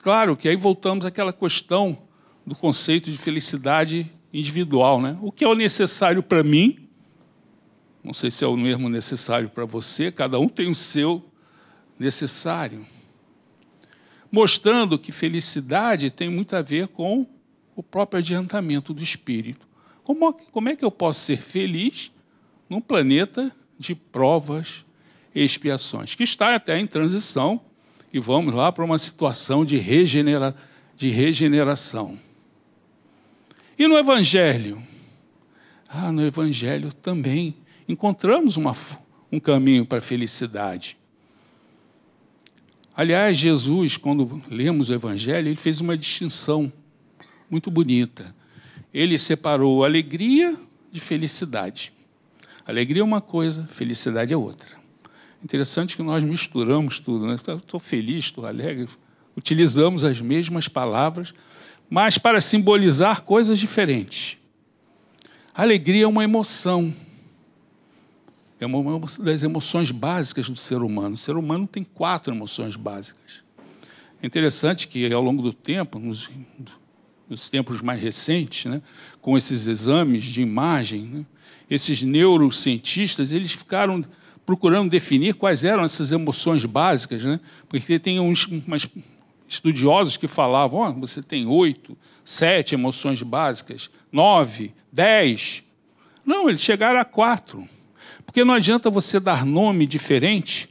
Claro 0.08 0.38
que 0.38 0.48
aí 0.48 0.56
voltamos 0.56 1.06
àquela 1.06 1.34
questão 1.34 1.98
do 2.46 2.56
conceito 2.56 3.12
de 3.12 3.18
felicidade 3.18 4.10
individual, 4.32 5.02
né? 5.02 5.20
O 5.22 5.34
que 5.34 5.44
é 5.44 5.48
o 5.50 5.54
necessário 5.54 6.24
para 6.24 6.42
mim 6.44 6.88
não 8.02 8.14
sei 8.14 8.32
se 8.32 8.42
é 8.42 8.48
o 8.48 8.56
mesmo 8.56 8.88
necessário 8.88 9.50
para 9.50 9.66
você, 9.66 10.10
cada 10.10 10.40
um 10.40 10.48
tem 10.48 10.72
o 10.72 10.74
seu 10.74 11.30
necessário. 12.00 12.88
Mostrando 14.32 14.98
que 14.98 15.12
felicidade 15.12 16.10
tem 16.10 16.30
muito 16.30 16.56
a 16.56 16.62
ver 16.62 16.88
com 16.88 17.28
o 17.76 17.84
próprio 17.84 18.20
adiantamento 18.20 18.94
do 18.94 19.04
espírito. 19.04 19.68
Como, 20.06 20.32
como 20.32 20.70
é 20.70 20.76
que 20.78 20.86
eu 20.86 20.92
posso 20.92 21.20
ser 21.20 21.42
feliz 21.42 22.10
num 22.70 22.80
planeta 22.80 23.54
de 23.78 23.94
provas 23.94 24.86
e 25.36 25.44
expiações, 25.44 26.16
que 26.16 26.24
está 26.24 26.56
até 26.56 26.80
em 26.80 26.88
transição, 26.88 27.67
e 28.12 28.20
vamos 28.20 28.54
lá 28.54 28.72
para 28.72 28.84
uma 28.84 28.98
situação 28.98 29.66
de, 29.66 29.78
regenera, 29.78 30.56
de 30.96 31.10
regeneração. 31.10 32.18
E 33.78 33.88
no 33.88 33.98
Evangelho? 33.98 34.82
Ah, 35.88 36.12
no 36.12 36.26
Evangelho 36.26 36.92
também 36.94 37.56
encontramos 37.88 38.58
uma, 38.58 38.76
um 39.32 39.40
caminho 39.40 39.86
para 39.86 40.00
a 40.00 40.02
felicidade. 40.02 40.98
Aliás, 42.96 43.38
Jesus, 43.38 43.96
quando 43.96 44.42
lemos 44.50 44.90
o 44.90 44.94
Evangelho, 44.94 45.50
ele 45.50 45.56
fez 45.56 45.80
uma 45.80 45.96
distinção 45.96 46.72
muito 47.50 47.70
bonita. 47.70 48.36
Ele 48.92 49.20
separou 49.20 49.86
alegria 49.86 50.58
de 50.92 51.00
felicidade. 51.00 51.94
Alegria 52.66 53.02
é 53.02 53.06
uma 53.06 53.22
coisa, 53.22 53.68
felicidade 53.68 54.34
é 54.34 54.38
outra. 54.38 54.77
Interessante 55.48 55.96
que 55.96 56.04
nós 56.04 56.22
misturamos 56.22 57.00
tudo. 57.00 57.26
Né? 57.26 57.36
Estou 57.36 57.80
feliz, 57.80 58.26
estou 58.26 58.46
alegre. 58.46 58.86
Utilizamos 59.34 60.04
as 60.04 60.20
mesmas 60.20 60.68
palavras, 60.68 61.34
mas 61.90 62.18
para 62.18 62.42
simbolizar 62.42 63.22
coisas 63.22 63.58
diferentes. 63.58 64.36
alegria 65.56 66.04
é 66.04 66.08
uma 66.08 66.22
emoção, 66.22 66.94
é 68.60 68.66
uma 68.66 69.00
das 69.20 69.42
emoções 69.42 69.90
básicas 69.90 70.50
do 70.50 70.58
ser 70.58 70.82
humano. 70.82 71.16
O 71.16 71.18
ser 71.18 71.38
humano 71.38 71.66
tem 71.66 71.82
quatro 71.82 72.34
emoções 72.34 72.76
básicas. 72.76 73.42
É 74.22 74.28
interessante 74.28 74.86
que, 74.86 75.10
ao 75.14 75.22
longo 75.22 75.42
do 75.42 75.54
tempo, 75.54 75.98
nos, 75.98 76.30
nos 77.30 77.48
tempos 77.48 77.82
mais 77.82 78.02
recentes, 78.02 78.70
né, 78.70 78.82
com 79.22 79.38
esses 79.38 79.66
exames 79.66 80.26
de 80.26 80.42
imagem, 80.42 81.04
né, 81.04 81.26
esses 81.70 82.02
neurocientistas 82.02 83.32
eles 83.32 83.54
ficaram 83.54 84.04
procurando 84.48 84.90
definir 84.90 85.34
quais 85.34 85.66
eram 85.66 85.84
essas 85.84 86.10
emoções 86.10 86.64
básicas, 86.64 87.26
né, 87.26 87.38
porque 87.68 88.00
tem 88.00 88.18
uns 88.18 88.46
umas 88.48 88.88
estudiosos 89.46 90.16
que 90.16 90.28
falavam: 90.28 90.80
oh, 90.80 90.94
você 91.02 91.22
tem 91.22 91.46
oito, 91.46 91.98
sete 92.24 92.74
emoções 92.74 93.22
básicas, 93.22 93.90
nove, 94.10 94.74
dez. 94.92 95.64
Não, 96.26 96.48
eles 96.48 96.62
chegaram 96.62 96.98
a 96.98 97.06
quatro. 97.06 97.68
Porque 98.26 98.44
não 98.44 98.54
adianta 98.54 98.90
você 98.90 99.20
dar 99.20 99.46
nome 99.46 99.86
diferente 99.86 100.70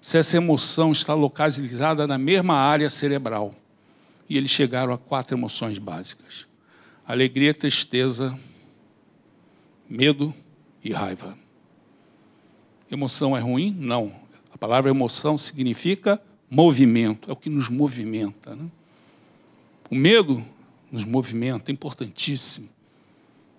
se 0.00 0.18
essa 0.18 0.36
emoção 0.36 0.90
está 0.90 1.14
localizada 1.14 2.06
na 2.06 2.18
mesma 2.18 2.54
área 2.54 2.90
cerebral. 2.90 3.54
E 4.28 4.36
eles 4.36 4.50
chegaram 4.50 4.92
a 4.92 4.98
quatro 4.98 5.36
emoções 5.36 5.78
básicas: 5.78 6.48
alegria, 7.06 7.54
tristeza, 7.54 8.36
medo 9.88 10.34
e 10.82 10.92
raiva. 10.92 11.45
Emoção 12.90 13.36
é 13.36 13.40
ruim? 13.40 13.74
Não. 13.78 14.12
A 14.52 14.58
palavra 14.58 14.90
emoção 14.90 15.36
significa 15.36 16.20
movimento, 16.48 17.28
é 17.28 17.32
o 17.32 17.36
que 17.36 17.50
nos 17.50 17.68
movimenta. 17.68 18.54
Né? 18.54 18.66
O 19.90 19.94
medo 19.94 20.44
nos 20.90 21.04
movimenta, 21.04 21.70
é 21.70 21.72
importantíssimo. 21.72 22.68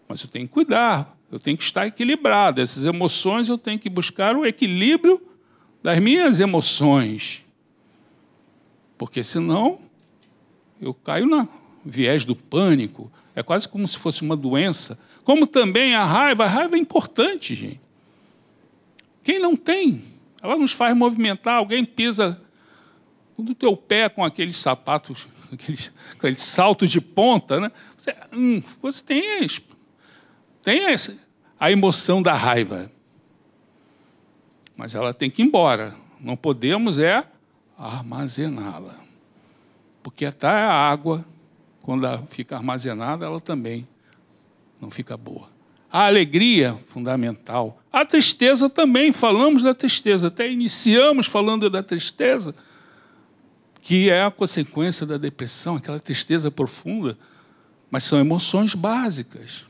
Mas 0.08 0.22
eu 0.22 0.30
tenho 0.30 0.48
que 0.48 0.54
cuidar, 0.54 1.18
eu 1.32 1.40
tenho 1.40 1.58
que 1.58 1.64
estar 1.64 1.86
equilibrado. 1.86 2.62
Essas 2.62 2.84
emoções 2.84 3.50
eu 3.50 3.58
tenho 3.58 3.78
que 3.78 3.90
buscar 3.90 4.36
o 4.36 4.46
equilíbrio 4.46 5.22
das 5.84 6.00
minhas 6.00 6.40
emoções. 6.40 7.44
Porque 8.98 9.24
senão 9.24 9.80
eu 10.82 10.94
caio 10.94 11.26
no 11.26 11.48
viés 11.86 12.24
do 12.26 12.36
pânico. 12.36 13.12
É 13.36 13.44
quase 13.44 13.68
como 13.68 13.88
se 13.88 13.98
fosse 13.98 14.22
uma 14.22 14.36
doença. 14.36 14.98
Como 15.24 15.46
também 15.46 15.94
a 15.94 16.06
raiva. 16.06 16.46
A 16.46 16.48
raiva 16.48 16.78
é 16.78 16.80
importante, 16.80 17.54
gente. 17.54 17.87
Quem 19.28 19.40
não 19.40 19.58
tem, 19.58 20.02
ela 20.42 20.56
nos 20.56 20.72
faz 20.72 20.96
movimentar. 20.96 21.56
Alguém 21.56 21.84
pisa 21.84 22.42
no 23.38 23.54
teu 23.54 23.76
pé 23.76 24.08
com 24.08 24.24
aqueles 24.24 24.56
sapatos, 24.56 25.28
aqueles, 25.52 25.92
aqueles 26.14 26.42
saltos 26.42 26.90
de 26.90 27.02
ponta, 27.02 27.60
né? 27.60 27.70
Você, 27.98 28.16
hum, 28.32 28.64
você 28.82 29.04
tem 29.04 29.48
tem 30.62 30.82
a 31.60 31.70
emoção 31.70 32.22
da 32.22 32.34
raiva. 32.34 32.90
Mas 34.78 34.96
ela 34.96 35.14
tem 35.14 35.30
que 35.30 35.42
ir 35.42 35.46
embora. 35.46 35.94
Não 36.22 36.38
podemos 36.38 36.98
é 36.98 37.28
armazená-la. 37.78 38.96
Porque 40.02 40.24
até 40.24 40.48
a 40.48 40.72
água, 40.72 41.26
quando 41.82 42.08
ela 42.08 42.26
fica 42.30 42.56
armazenada, 42.56 43.26
ela 43.26 43.42
também 43.42 43.86
não 44.80 44.90
fica 44.90 45.18
boa. 45.18 45.50
A 45.92 46.06
alegria, 46.06 46.80
fundamental. 46.88 47.82
A 47.98 48.06
tristeza 48.06 48.70
também, 48.70 49.12
falamos 49.12 49.64
da 49.64 49.74
tristeza, 49.74 50.28
até 50.28 50.52
iniciamos 50.52 51.26
falando 51.26 51.68
da 51.68 51.82
tristeza, 51.82 52.54
que 53.82 54.08
é 54.08 54.24
a 54.24 54.30
consequência 54.30 55.04
da 55.04 55.18
depressão, 55.18 55.78
aquela 55.78 56.00
tristeza 56.00 56.52
profunda, 56.52 57.18
mas 57.90 58.04
são 58.04 58.20
emoções 58.20 58.76
básicas. 58.76 59.66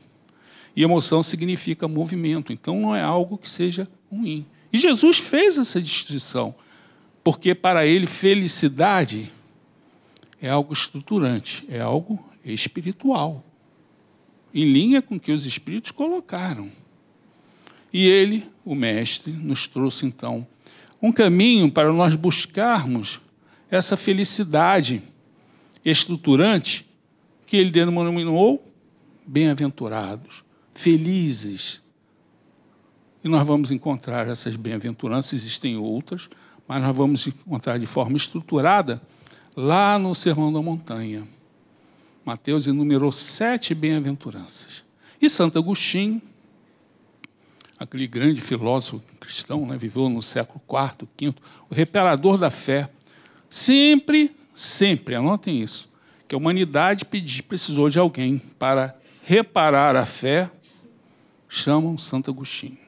E 0.76 0.82
emoção 0.82 1.22
significa 1.22 1.88
movimento, 1.88 2.52
então 2.52 2.78
não 2.78 2.94
é 2.94 3.00
algo 3.00 3.38
que 3.38 3.48
seja 3.48 3.88
ruim. 4.12 4.44
E 4.70 4.76
Jesus 4.76 5.16
fez 5.16 5.56
essa 5.56 5.80
distinção, 5.80 6.54
porque 7.24 7.54
para 7.54 7.86
ele 7.86 8.06
felicidade 8.06 9.32
é 10.38 10.50
algo 10.50 10.74
estruturante, 10.74 11.64
é 11.66 11.80
algo 11.80 12.22
espiritual, 12.44 13.42
em 14.52 14.70
linha 14.70 15.00
com 15.00 15.14
o 15.14 15.20
que 15.20 15.32
os 15.32 15.46
espíritos 15.46 15.92
colocaram. 15.92 16.70
E 17.92 18.06
ele, 18.06 18.50
o 18.64 18.74
Mestre, 18.74 19.32
nos 19.32 19.66
trouxe 19.66 20.06
então 20.06 20.46
um 21.00 21.12
caminho 21.12 21.70
para 21.70 21.92
nós 21.92 22.14
buscarmos 22.14 23.20
essa 23.70 23.96
felicidade 23.96 25.02
estruturante 25.84 26.86
que 27.46 27.56
ele 27.56 27.70
denominou 27.70 28.70
bem-aventurados 29.26 30.42
felizes. 30.78 31.82
E 33.24 33.28
nós 33.28 33.44
vamos 33.44 33.72
encontrar 33.72 34.28
essas 34.28 34.54
bem-aventuranças, 34.54 35.32
existem 35.32 35.76
outras, 35.76 36.30
mas 36.68 36.80
nós 36.80 36.94
vamos 36.94 37.26
encontrar 37.26 37.78
de 37.78 37.86
forma 37.86 38.16
estruturada 38.16 39.02
lá 39.56 39.98
no 39.98 40.14
Sermão 40.14 40.52
da 40.52 40.62
Montanha. 40.62 41.26
Mateus 42.24 42.68
enumerou 42.68 43.10
sete 43.10 43.74
bem-aventuranças. 43.74 44.84
E 45.20 45.28
Santo 45.28 45.58
Agostinho, 45.58 46.22
aquele 47.78 48.06
grande 48.06 48.40
filósofo 48.40 49.02
cristão, 49.20 49.66
né, 49.66 49.76
viveu 49.76 50.08
no 50.08 50.22
século 50.22 50.60
IV, 50.68 51.08
V, 51.16 51.34
o 51.70 51.74
reparador 51.74 52.36
da 52.36 52.50
fé, 52.50 52.90
sempre, 53.48 54.34
sempre, 54.54 55.14
anotem 55.14 55.62
isso, 55.62 55.88
que 56.26 56.34
a 56.34 56.38
humanidade 56.38 57.04
pedi, 57.04 57.42
precisou 57.42 57.88
de 57.88 57.98
alguém 57.98 58.38
para 58.58 58.98
reparar 59.22 59.94
a 59.94 60.04
fé, 60.04 60.50
chamam 61.48 61.96
Santo 61.96 62.30
Agostinho. 62.30 62.78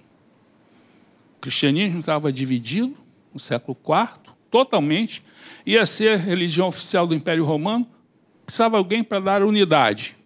O 1.37 1.40
cristianismo 1.40 2.00
estava 2.00 2.33
dividido 2.33 2.96
no 3.33 3.38
século 3.38 3.76
IV, 3.87 4.33
totalmente, 4.50 5.22
ia 5.64 5.87
ser 5.87 6.14
a 6.14 6.16
religião 6.16 6.68
oficial 6.68 7.07
do 7.07 7.14
Império 7.14 7.44
Romano, 7.44 7.87
precisava 8.44 8.76
alguém 8.76 9.05
para 9.05 9.20
dar 9.20 9.42
unidade. 9.42 10.16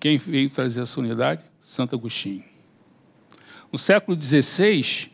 Quem 0.00 0.16
veio 0.16 0.50
trazer 0.50 0.82
essa 0.82 0.98
unidade? 0.98 1.42
Santo 1.60 1.94
Agostinho. 1.94 2.53
No 3.74 3.78
século 3.78 4.16
XVI, 4.16 5.10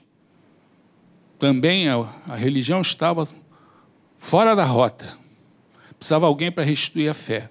também 1.38 1.88
a, 1.88 1.96
a 2.28 2.36
religião 2.36 2.82
estava 2.82 3.26
fora 4.18 4.54
da 4.54 4.66
rota. 4.66 5.16
Precisava 5.98 6.26
alguém 6.26 6.52
para 6.52 6.62
restituir 6.62 7.08
a 7.08 7.14
fé. 7.14 7.50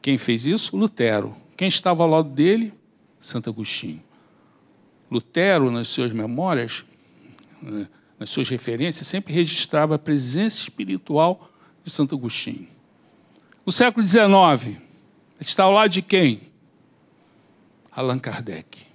Quem 0.00 0.16
fez 0.16 0.46
isso? 0.46 0.74
Lutero. 0.74 1.36
Quem 1.54 1.68
estava 1.68 2.02
ao 2.02 2.08
lado 2.08 2.30
dele? 2.30 2.72
Santo 3.20 3.50
Agostinho. 3.50 4.02
Lutero, 5.10 5.70
nas 5.70 5.88
suas 5.88 6.10
memórias, 6.12 6.82
nas 8.18 8.30
suas 8.30 8.48
referências, 8.48 9.06
sempre 9.06 9.34
registrava 9.34 9.96
a 9.96 9.98
presença 9.98 10.62
espiritual 10.62 11.46
de 11.84 11.90
Santo 11.90 12.14
Agostinho. 12.14 12.68
No 13.66 13.70
século 13.70 14.06
XIX, 14.06 14.78
está 15.38 15.64
ao 15.64 15.72
lado 15.72 15.90
de 15.90 16.00
quem? 16.00 16.40
Allan 17.90 18.18
Kardec. 18.18 18.91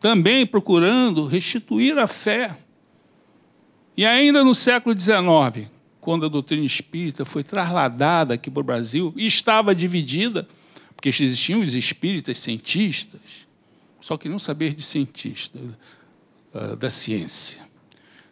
Também 0.00 0.46
procurando 0.46 1.26
restituir 1.26 1.98
a 1.98 2.06
fé. 2.06 2.58
E 3.96 4.04
ainda 4.04 4.44
no 4.44 4.54
século 4.54 4.98
XIX, 4.98 5.68
quando 6.00 6.24
a 6.24 6.28
doutrina 6.28 6.64
espírita 6.64 7.24
foi 7.24 7.42
trasladada 7.42 8.34
aqui 8.34 8.50
para 8.50 8.60
o 8.60 8.64
Brasil 8.64 9.12
e 9.16 9.26
estava 9.26 9.74
dividida, 9.74 10.48
porque 10.94 11.08
existiam 11.08 11.60
os 11.60 11.74
espíritas 11.74 12.38
cientistas, 12.38 13.20
só 14.00 14.16
que 14.16 14.28
não 14.28 14.38
saber 14.38 14.74
de 14.74 14.82
cientista, 14.82 15.58
ah, 16.54 16.76
da 16.76 16.88
ciência. 16.88 17.60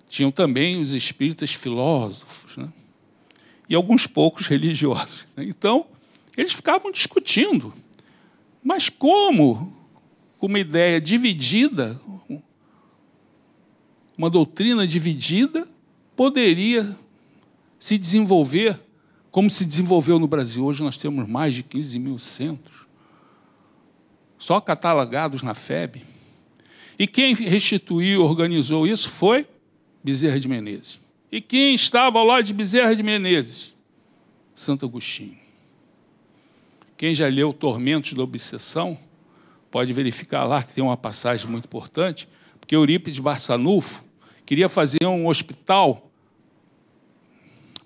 Tinham 0.08 0.30
também 0.30 0.80
os 0.80 0.92
espíritas 0.92 1.52
filósofos, 1.52 2.56
né? 2.56 2.68
e 3.68 3.74
alguns 3.74 4.06
poucos 4.06 4.46
religiosos. 4.46 5.26
Né? 5.36 5.44
Então, 5.44 5.86
eles 6.36 6.52
ficavam 6.52 6.90
discutindo. 6.90 7.74
Mas 8.62 8.88
como 8.88 9.75
uma 10.40 10.58
ideia 10.58 11.00
dividida, 11.00 12.00
uma 14.16 14.28
doutrina 14.28 14.86
dividida, 14.86 15.66
poderia 16.14 16.96
se 17.78 17.96
desenvolver 17.96 18.80
como 19.36 19.50
se 19.50 19.66
desenvolveu 19.66 20.18
no 20.18 20.26
Brasil? 20.26 20.64
Hoje 20.64 20.82
nós 20.82 20.96
temos 20.96 21.28
mais 21.28 21.54
de 21.54 21.62
15 21.62 21.98
mil 21.98 22.18
centros, 22.18 22.86
só 24.38 24.58
catalogados 24.62 25.42
na 25.42 25.52
FEB. 25.52 26.02
E 26.98 27.06
quem 27.06 27.34
restituiu, 27.34 28.24
organizou 28.24 28.86
isso 28.86 29.10
foi 29.10 29.46
Bezerra 30.02 30.40
de 30.40 30.48
Menezes. 30.48 30.98
E 31.30 31.42
quem 31.42 31.74
estava 31.74 32.22
lado 32.22 32.44
de 32.44 32.54
Bezerra 32.54 32.96
de 32.96 33.02
Menezes? 33.02 33.74
Santo 34.54 34.86
Agostinho. 34.86 35.36
Quem 36.96 37.14
já 37.14 37.28
leu 37.28 37.52
Tormentos 37.52 38.14
da 38.14 38.22
Obsessão, 38.22 38.98
pode 39.70 39.92
verificar 39.92 40.44
lá 40.44 40.62
que 40.62 40.74
tem 40.74 40.82
uma 40.82 40.96
passagem 40.96 41.46
muito 41.48 41.66
importante, 41.66 42.28
porque 42.60 42.74
Eurípides 42.74 43.18
Barçanufo 43.18 44.04
queria 44.44 44.68
fazer 44.68 45.04
um 45.04 45.26
hospital 45.26 46.10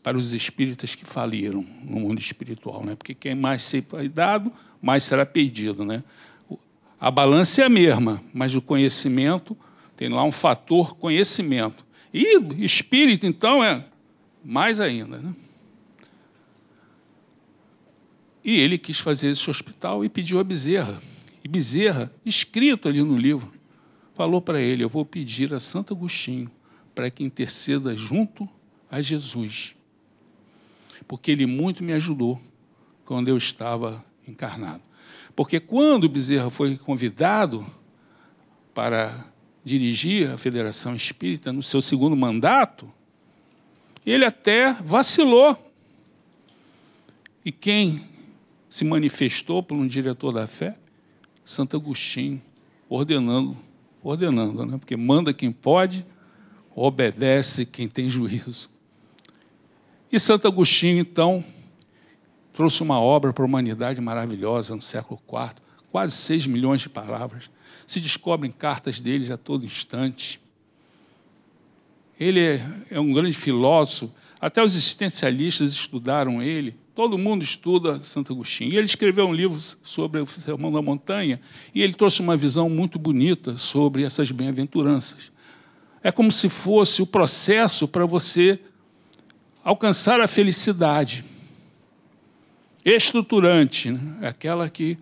para 0.03 0.17
os 0.17 0.33
espíritas 0.33 0.95
que 0.95 1.05
faliram 1.05 1.65
no 1.85 2.01
mundo 2.01 2.19
espiritual, 2.19 2.85
né? 2.85 2.95
Porque 2.95 3.15
quem 3.15 3.35
mais 3.35 3.63
se 3.63 3.85
dado, 4.13 4.53
mais 4.81 5.05
será 5.05 5.27
pedido, 5.27 5.85
né? 5.85 6.03
A 6.99 7.11
balança 7.11 7.63
é 7.63 7.65
a 7.65 7.69
mesma, 7.69 8.23
mas 8.33 8.55
o 8.55 8.61
conhecimento 8.61 9.57
tem 9.97 10.09
lá 10.09 10.23
um 10.25 10.33
fator 10.33 10.97
conhecimento. 10.97 11.85
E 12.13 12.37
espírito, 12.65 13.27
então, 13.27 13.63
é 13.63 13.85
mais 14.45 14.81
ainda. 14.81 15.19
Né? 15.19 15.35
E 18.45 18.59
ele 18.59 18.79
quis 18.79 18.99
fazer 18.99 19.31
esse 19.31 19.49
hospital 19.49 20.05
e 20.05 20.09
pediu 20.09 20.39
a 20.41 20.45
Bezerra. 20.45 21.01
E 21.43 21.49
Bezerra, 21.49 22.13
escrito 22.25 22.89
ali 22.89 23.03
no 23.03 23.17
livro, 23.17 23.53
falou 24.15 24.41
para 24.41 24.61
ele: 24.61 24.85
Eu 24.85 24.89
vou 24.89 25.05
pedir 25.05 25.55
a 25.55 25.61
Santo 25.61 25.95
Agostinho 25.95 26.51
para 26.95 27.11
que 27.11 27.25
interceda 27.25 27.97
junto 27.97 28.49
a 28.91 29.01
Jesus. 29.01 29.75
Porque 31.09 31.31
ele 31.31 31.47
muito 31.47 31.83
me 31.83 31.93
ajudou 31.93 32.41
quando 33.05 33.29
eu 33.29 33.37
estava 33.37 34.05
encarnado. 34.27 34.83
Porque 35.35 35.59
quando 35.59 36.09
Bezerra 36.09 36.51
foi 36.51 36.77
convidado 36.77 37.67
para 38.75 39.27
dirigir 39.65 40.31
a 40.31 40.39
Federação 40.39 40.95
Espírita 40.95 41.53
no 41.53 41.63
seu 41.63 41.83
segundo 41.83 42.17
mandato, 42.17 42.93
ele 44.05 44.25
até 44.25 44.73
vacilou. 44.73 45.57
E 47.45 47.51
quem 47.51 48.07
se 48.69 48.85
manifestou 48.85 49.63
por 49.63 49.77
um 49.77 49.87
diretor 49.87 50.33
da 50.33 50.47
fé? 50.47 50.77
Santo 51.51 51.77
Agostinho, 51.77 52.41
ordenando, 52.89 53.57
ordenando, 54.05 54.65
né? 54.65 54.79
porque 54.79 54.97
manda 54.97 55.35
quem 55.35 55.51
pode, 55.51 56.07
obedece 56.77 57.67
quem 57.67 57.89
tem 57.89 58.09
juízo. 58.09 58.71
E 60.13 60.21
Santo 60.21 60.47
Agostinho, 60.47 61.01
então, 61.01 61.45
trouxe 62.53 62.85
uma 62.85 63.01
obra 63.01 63.33
para 63.33 63.43
a 63.43 63.47
humanidade 63.49 64.01
maravilhosa 64.01 64.77
no 64.77 64.81
século 64.81 65.21
IV, 65.29 65.61
quase 65.91 66.15
seis 66.15 66.47
milhões 66.47 66.83
de 66.83 66.89
palavras, 66.89 67.51
se 67.85 67.99
descobrem 67.99 68.53
cartas 68.53 69.01
dele 69.01 69.33
a 69.33 69.37
todo 69.37 69.67
instante. 69.67 70.41
Ele 72.17 72.39
é, 72.39 72.65
é 72.91 73.01
um 73.01 73.13
grande 73.13 73.37
filósofo, 73.37 74.15
até 74.41 74.63
os 74.63 74.77
existencialistas 74.77 75.73
estudaram 75.73 76.41
ele, 76.41 76.77
todo 76.95 77.17
mundo 77.19 77.43
estuda 77.43 78.01
Santo 78.01 78.33
Agostinho. 78.33 78.73
E 78.73 78.77
ele 78.77 78.87
escreveu 78.87 79.27
um 79.27 79.35
livro 79.35 79.61
sobre 79.85 80.21
o 80.21 80.27
Sermão 80.27 80.73
da 80.73 80.83
Montanha, 80.83 81.41
e 81.75 81.83
ele 81.83 81.95
trouxe 81.95 82.21
uma 82.21 82.37
visão 82.37 82.69
muito 82.69 82.99
bonita 82.99 83.57
sobre 83.57 84.05
essas 84.05 84.31
bem-aventuranças. 84.31 85.33
É 86.03 86.11
como 86.11 86.33
se 86.33 86.49
fosse 86.49 87.03
o 87.03 87.07
processo 87.07 87.87
para 87.87 88.07
você 88.07 88.59
alcançar 89.63 90.21
a 90.21 90.27
felicidade 90.27 91.25
estruturante, 92.85 93.91
né? 93.91 94.19
É 94.23 94.29
aquela 94.29 94.69
que 94.71 94.97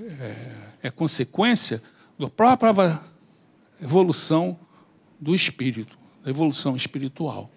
é, 0.00 0.52
é 0.84 0.90
consequência 0.90 1.82
da 2.18 2.28
própria 2.28 3.00
evolução 3.82 4.58
do 5.20 5.34
espírito, 5.34 5.98
da 6.22 6.30
evolução 6.30 6.76
espiritual. 6.76 7.50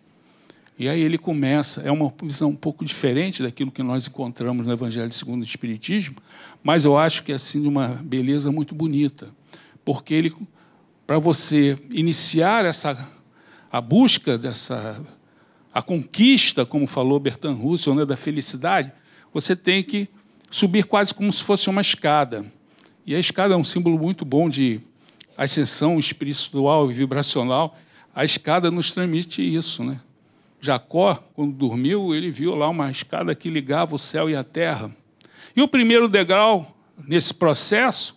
E 0.79 0.89
aí 0.89 1.01
ele 1.01 1.17
começa, 1.17 1.81
é 1.81 1.91
uma 1.91 2.11
visão 2.23 2.49
um 2.49 2.55
pouco 2.55 2.83
diferente 2.83 3.43
daquilo 3.43 3.71
que 3.71 3.83
nós 3.83 4.07
encontramos 4.07 4.65
no 4.65 4.71
Evangelho 4.71 5.11
segundo 5.13 5.41
o 5.41 5.45
Espiritismo, 5.45 6.15
mas 6.63 6.85
eu 6.85 6.97
acho 6.97 7.23
que 7.23 7.31
é 7.31 7.35
assim 7.35 7.61
de 7.61 7.67
uma 7.67 7.87
beleza 7.87 8.51
muito 8.51 8.73
bonita, 8.73 9.29
porque 9.85 10.13
ele, 10.13 10.33
para 11.05 11.19
você 11.19 11.77
iniciar 11.91 12.65
essa 12.65 12.97
a 13.71 13.79
busca 13.79 14.37
dessa 14.37 15.01
a 15.73 15.81
conquista, 15.81 16.65
como 16.65 16.85
falou 16.85 17.19
Bertrand 17.19 17.53
Russell, 17.53 17.95
né, 17.95 18.05
da 18.05 18.17
felicidade, 18.17 18.91
você 19.33 19.55
tem 19.55 19.81
que 19.81 20.09
subir 20.49 20.83
quase 20.83 21.13
como 21.13 21.31
se 21.31 21.41
fosse 21.41 21.69
uma 21.69 21.79
escada. 21.79 22.45
E 23.05 23.15
a 23.15 23.19
escada 23.19 23.53
é 23.53 23.57
um 23.57 23.63
símbolo 23.63 23.97
muito 23.97 24.25
bom 24.25 24.49
de 24.49 24.81
ascensão 25.37 25.97
espiritual 25.97 26.91
e 26.91 26.93
vibracional. 26.93 27.77
A 28.13 28.25
escada 28.25 28.69
nos 28.69 28.91
transmite 28.91 29.41
isso, 29.41 29.83
né? 29.83 30.01
Jacó, 30.61 31.15
quando 31.33 31.53
dormiu, 31.53 32.13
ele 32.13 32.29
viu 32.29 32.53
lá 32.53 32.69
uma 32.69 32.91
escada 32.91 33.33
que 33.33 33.49
ligava 33.49 33.95
o 33.95 33.99
céu 33.99 34.29
e 34.29 34.35
a 34.35 34.43
terra. 34.43 34.95
E 35.55 35.61
o 35.61 35.67
primeiro 35.67 36.07
degrau 36.07 36.77
nesse 37.03 37.33
processo 37.33 38.15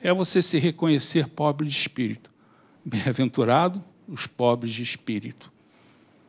é 0.00 0.14
você 0.14 0.40
se 0.40 0.56
reconhecer 0.58 1.28
pobre 1.28 1.66
de 1.66 1.76
espírito. 1.76 2.30
Bem-aventurado 2.84 3.84
os 4.06 4.26
pobres 4.26 4.72
de 4.72 4.82
espírito. 4.82 5.52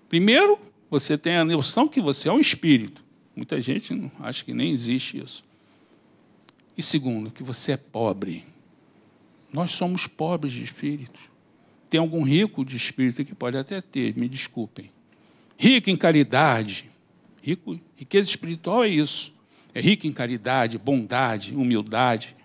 Primeiro, 0.10 0.58
você 0.90 1.18
tem 1.18 1.38
a 1.38 1.46
noção 1.46 1.88
que 1.88 2.02
você 2.02 2.28
é 2.28 2.32
um 2.32 2.40
espírito. 2.40 3.04
Muita 3.36 3.62
gente 3.62 4.12
acha 4.20 4.44
que 4.44 4.54
nem 4.54 4.72
existe 4.72 5.22
isso. 5.22 5.44
E 6.76 6.82
segundo, 6.82 7.30
que 7.30 7.44
você 7.44 7.74
é 7.74 7.78
pobre. 7.78 8.44
Nós 9.54 9.72
somos 9.72 10.08
pobres 10.08 10.54
de 10.54 10.64
espírito. 10.64 11.20
tem 11.88 12.00
algum 12.00 12.24
rico 12.24 12.66
de 12.66 12.76
espírito 12.76 13.24
que 13.24 13.36
pode 13.36 13.58
até 13.58 13.80
ter, 13.80 14.18
me 14.18 14.28
desculpem. 14.28 14.90
Rico 15.58 15.90
em 15.90 15.96
caridade. 15.96 16.90
Rico, 17.42 17.80
riqueza 17.96 18.30
espiritual 18.30 18.84
é 18.84 18.90
isso. 18.90 19.34
É 19.74 19.82
rico 19.82 20.08
em 20.08 20.14
caridade, 20.14 20.78
bondade, 20.78 21.56
humildade. 21.56 22.36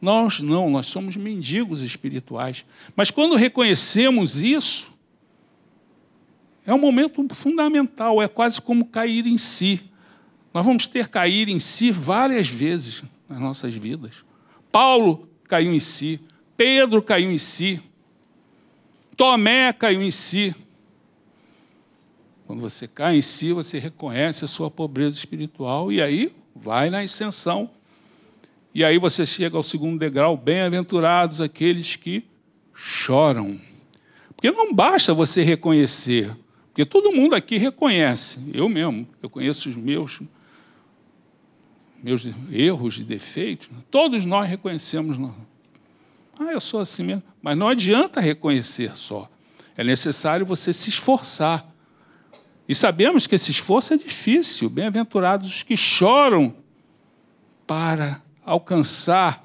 Nós 0.00 0.40
não, 0.40 0.68
nós 0.70 0.86
somos 0.86 1.16
mendigos 1.16 1.80
espirituais. 1.80 2.64
Mas 2.94 3.10
quando 3.10 3.36
reconhecemos 3.36 4.42
isso, 4.42 4.86
é 6.66 6.74
um 6.74 6.78
momento 6.78 7.26
fundamental, 7.34 8.22
é 8.22 8.28
quase 8.28 8.60
como 8.60 8.86
cair 8.86 9.26
em 9.26 9.38
si. 9.38 9.80
Nós 10.52 10.64
vamos 10.64 10.86
ter 10.86 11.08
cair 11.08 11.48
em 11.48 11.58
si 11.58 11.90
várias 11.90 12.48
vezes 12.48 13.02
nas 13.28 13.38
nossas 13.38 13.74
vidas. 13.74 14.24
Paulo 14.70 15.28
caiu 15.44 15.72
em 15.72 15.80
si, 15.80 16.20
Pedro 16.56 17.02
caiu 17.02 17.30
em 17.30 17.38
si, 17.38 17.80
Tomé 19.16 19.72
caiu 19.72 20.02
em 20.02 20.10
si. 20.10 20.54
Quando 22.46 22.60
você 22.60 22.86
cai 22.86 23.16
em 23.16 23.22
si, 23.22 23.52
você 23.52 23.78
reconhece 23.78 24.44
a 24.44 24.48
sua 24.48 24.70
pobreza 24.70 25.16
espiritual 25.16 25.90
e 25.90 26.00
aí 26.02 26.34
vai 26.54 26.90
na 26.90 27.00
ascensão. 27.00 27.70
E 28.74 28.84
aí 28.84 28.98
você 28.98 29.26
chega 29.26 29.56
ao 29.56 29.62
segundo 29.62 29.98
degrau, 29.98 30.36
bem-aventurados 30.36 31.40
aqueles 31.40 31.96
que 31.96 32.24
choram. 32.74 33.60
Porque 34.34 34.50
não 34.50 34.74
basta 34.74 35.14
você 35.14 35.42
reconhecer, 35.42 36.36
porque 36.66 36.84
todo 36.84 37.12
mundo 37.12 37.34
aqui 37.34 37.56
reconhece, 37.56 38.38
eu 38.52 38.68
mesmo, 38.68 39.08
eu 39.22 39.30
conheço 39.30 39.68
os 39.68 39.76
meus 39.76 40.20
meus 42.04 42.26
erros 42.52 42.98
e 42.98 43.02
defeitos, 43.02 43.70
todos 43.90 44.26
nós 44.26 44.46
reconhecemos. 44.46 45.16
Ah, 46.38 46.52
eu 46.52 46.60
sou 46.60 46.80
assim 46.80 47.02
mesmo. 47.02 47.22
Mas 47.40 47.56
não 47.56 47.66
adianta 47.66 48.20
reconhecer 48.20 48.94
só. 48.94 49.26
É 49.74 49.82
necessário 49.82 50.44
você 50.44 50.70
se 50.72 50.90
esforçar. 50.90 51.66
E 52.68 52.74
sabemos 52.74 53.26
que 53.26 53.34
esse 53.34 53.50
esforço 53.50 53.94
é 53.94 53.96
difícil. 53.98 54.70
Bem-aventurados 54.70 55.48
os 55.48 55.62
que 55.62 55.76
choram 55.76 56.54
para 57.66 58.22
alcançar 58.44 59.44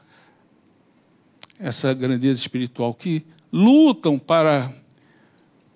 essa 1.59 1.93
grandeza 1.93 2.39
espiritual, 2.39 2.93
que 2.93 3.25
lutam 3.51 4.17
para, 4.17 4.73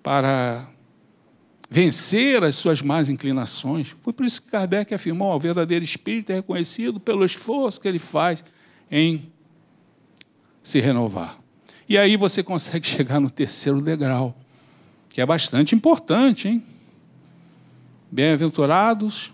para 0.02 0.66
vencer 1.68 2.42
as 2.42 2.56
suas 2.56 2.80
más 2.80 3.10
inclinações. 3.10 3.94
Foi 4.02 4.12
por 4.12 4.24
isso 4.24 4.40
que 4.40 4.48
Kardec 4.48 4.94
afirmou: 4.94 5.34
o 5.34 5.38
verdadeiro 5.38 5.84
espírito 5.84 6.32
é 6.32 6.36
reconhecido 6.36 6.98
pelo 6.98 7.24
esforço 7.24 7.80
que 7.80 7.86
ele 7.86 7.98
faz 7.98 8.42
em 8.90 9.30
se 10.62 10.80
renovar. 10.80 11.38
E 11.86 11.98
aí 11.98 12.16
você 12.16 12.42
consegue 12.42 12.86
chegar 12.88 13.20
no 13.20 13.28
terceiro 13.28 13.82
degrau, 13.82 14.34
que 15.10 15.20
é 15.20 15.26
bastante 15.26 15.74
importante, 15.74 16.48
hein? 16.48 16.62
Bem-aventurados 18.14 19.32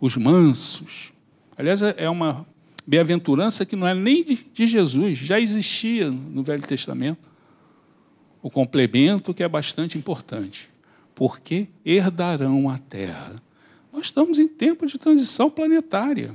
os 0.00 0.16
mansos. 0.16 1.12
Aliás, 1.58 1.82
é 1.82 2.08
uma 2.08 2.46
bem-aventurança 2.86 3.66
que 3.66 3.74
não 3.74 3.88
é 3.88 3.92
nem 3.92 4.22
de 4.22 4.66
Jesus, 4.68 5.18
já 5.18 5.40
existia 5.40 6.08
no 6.08 6.44
Velho 6.44 6.62
Testamento. 6.62 7.28
O 8.40 8.48
complemento 8.48 9.34
que 9.34 9.42
é 9.42 9.48
bastante 9.48 9.98
importante 9.98 10.70
porque 11.12 11.66
herdarão 11.84 12.70
a 12.70 12.78
terra. 12.78 13.42
Nós 13.92 14.04
estamos 14.04 14.38
em 14.38 14.46
tempo 14.46 14.86
de 14.86 14.96
transição 14.96 15.50
planetária. 15.50 16.32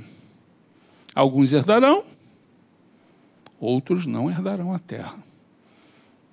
Alguns 1.14 1.50
herdarão, 1.50 2.04
outros 3.58 4.04
não 4.04 4.30
herdarão 4.30 4.74
a 4.74 4.78
terra. 4.78 5.16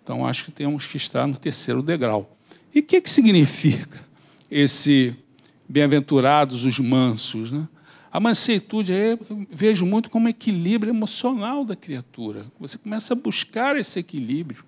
Então, 0.04 0.28
acho 0.28 0.44
que 0.44 0.52
temos 0.52 0.86
que 0.88 0.98
estar 0.98 1.26
no 1.26 1.38
terceiro 1.38 1.82
degrau. 1.82 2.36
E 2.76 2.80
o 2.82 2.84
que, 2.84 3.00
que 3.00 3.10
significa 3.10 4.09
esse 4.50 5.16
bem-aventurados 5.68 6.64
os 6.64 6.80
mansos? 6.80 7.52
Né? 7.52 7.68
A 8.12 8.20
manseitude 8.20 8.92
é, 8.92 9.18
vejo 9.52 9.86
muito 9.86 10.10
como 10.10 10.28
equilíbrio 10.28 10.92
emocional 10.92 11.64
da 11.64 11.76
criatura. 11.76 12.46
Você 12.60 12.78
começa 12.78 13.14
a 13.14 13.16
buscar 13.16 13.76
esse 13.78 14.00
equilíbrio. 14.00 14.64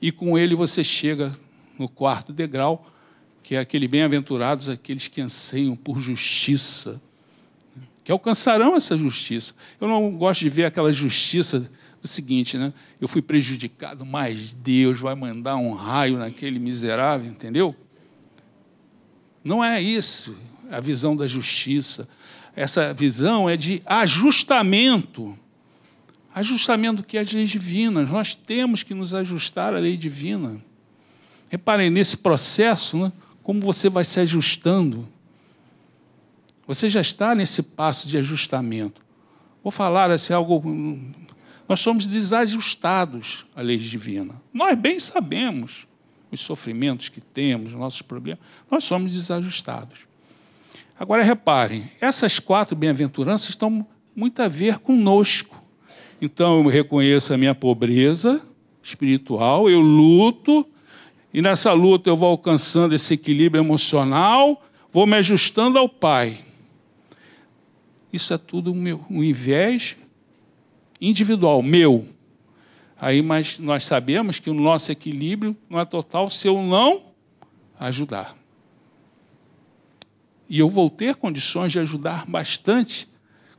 E 0.00 0.12
com 0.12 0.38
ele 0.38 0.54
você 0.54 0.84
chega 0.84 1.36
no 1.78 1.88
quarto 1.88 2.32
degrau, 2.32 2.86
que 3.42 3.54
é 3.54 3.58
aquele 3.58 3.88
bem-aventurados 3.88 4.68
aqueles 4.68 5.08
que 5.08 5.20
anseiam 5.20 5.74
por 5.74 6.00
justiça, 6.00 7.00
que 8.04 8.12
alcançarão 8.12 8.76
essa 8.76 8.96
justiça. 8.96 9.54
Eu 9.80 9.88
não 9.88 10.16
gosto 10.16 10.40
de 10.40 10.50
ver 10.50 10.64
aquela 10.64 10.92
justiça 10.92 11.68
do 12.00 12.06
seguinte, 12.06 12.56
né? 12.56 12.72
Eu 13.00 13.08
fui 13.08 13.20
prejudicado, 13.20 14.06
mas 14.06 14.52
Deus 14.52 15.00
vai 15.00 15.14
mandar 15.16 15.56
um 15.56 15.72
raio 15.74 16.18
naquele 16.18 16.58
miserável, 16.58 17.28
entendeu? 17.28 17.74
Não 19.46 19.62
é 19.62 19.80
isso 19.80 20.36
a 20.72 20.80
visão 20.80 21.16
da 21.16 21.24
justiça. 21.28 22.08
Essa 22.56 22.92
visão 22.92 23.48
é 23.48 23.56
de 23.56 23.80
ajustamento. 23.86 25.38
Ajustamento 26.34 27.04
que 27.04 27.16
é 27.16 27.20
as 27.20 27.32
leis 27.32 27.48
divinas. 27.48 28.10
Nós 28.10 28.34
temos 28.34 28.82
que 28.82 28.92
nos 28.92 29.14
ajustar 29.14 29.72
à 29.72 29.78
lei 29.78 29.96
divina. 29.96 30.60
Reparem 31.48 31.90
nesse 31.90 32.16
processo, 32.16 32.98
né, 32.98 33.12
como 33.40 33.60
você 33.60 33.88
vai 33.88 34.04
se 34.04 34.18
ajustando. 34.18 35.08
Você 36.66 36.90
já 36.90 37.00
está 37.00 37.32
nesse 37.32 37.62
passo 37.62 38.08
de 38.08 38.18
ajustamento. 38.18 39.00
Vou 39.62 39.70
falar 39.70 40.10
assim 40.10 40.32
algo. 40.32 40.60
Nós 41.68 41.78
somos 41.78 42.04
desajustados 42.04 43.46
à 43.54 43.62
lei 43.62 43.78
divina. 43.78 44.34
Nós 44.52 44.76
bem 44.76 44.98
sabemos 44.98 45.85
os 46.36 46.42
sofrimentos 46.42 47.08
que 47.08 47.20
temos, 47.20 47.72
os 47.72 47.78
nossos 47.78 48.02
problemas. 48.02 48.40
Nós 48.70 48.84
somos 48.84 49.12
desajustados. 49.12 50.00
Agora 50.98 51.22
reparem, 51.22 51.90
essas 52.00 52.38
quatro 52.38 52.76
bem-aventuranças 52.76 53.50
estão 53.50 53.86
muito 54.14 54.40
a 54.40 54.48
ver 54.48 54.78
conosco. 54.78 55.62
Então 56.20 56.62
eu 56.62 56.68
reconheço 56.68 57.34
a 57.34 57.36
minha 57.36 57.54
pobreza 57.54 58.40
espiritual, 58.82 59.68
eu 59.68 59.80
luto 59.80 60.66
e 61.34 61.42
nessa 61.42 61.72
luta 61.72 62.08
eu 62.08 62.16
vou 62.16 62.28
alcançando 62.28 62.94
esse 62.94 63.12
equilíbrio 63.14 63.62
emocional, 63.62 64.62
vou 64.90 65.06
me 65.06 65.16
ajustando 65.16 65.78
ao 65.78 65.88
Pai. 65.88 66.38
Isso 68.10 68.32
é 68.32 68.38
tudo 68.38 68.72
um, 68.72 69.00
um 69.10 69.22
invés 69.22 69.96
individual, 70.98 71.62
meu. 71.62 72.06
Aí, 72.98 73.20
mas 73.20 73.58
nós 73.58 73.84
sabemos 73.84 74.38
que 74.38 74.48
o 74.48 74.54
nosso 74.54 74.90
equilíbrio 74.90 75.56
não 75.68 75.78
é 75.78 75.84
total 75.84 76.30
se 76.30 76.48
eu 76.48 76.62
não 76.62 77.02
ajudar. 77.78 78.36
E 80.48 80.58
eu 80.58 80.68
vou 80.68 80.88
ter 80.88 81.16
condições 81.16 81.72
de 81.72 81.78
ajudar 81.78 82.24
bastante 82.26 83.08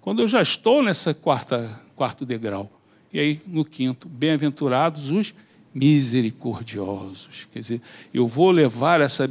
quando 0.01 0.21
eu 0.21 0.27
já 0.27 0.41
estou 0.41 0.81
nessa 0.81 1.13
quarta, 1.13 1.81
quarto 1.95 2.25
degrau. 2.25 2.71
E 3.11 3.19
aí, 3.19 3.41
no 3.45 3.63
quinto, 3.63 4.07
bem-aventurados 4.07 5.11
os 5.11 5.33
misericordiosos. 5.73 7.47
Quer 7.51 7.59
dizer, 7.59 7.81
eu 8.13 8.25
vou 8.25 8.49
levar 8.49 9.01
essa, 9.01 9.29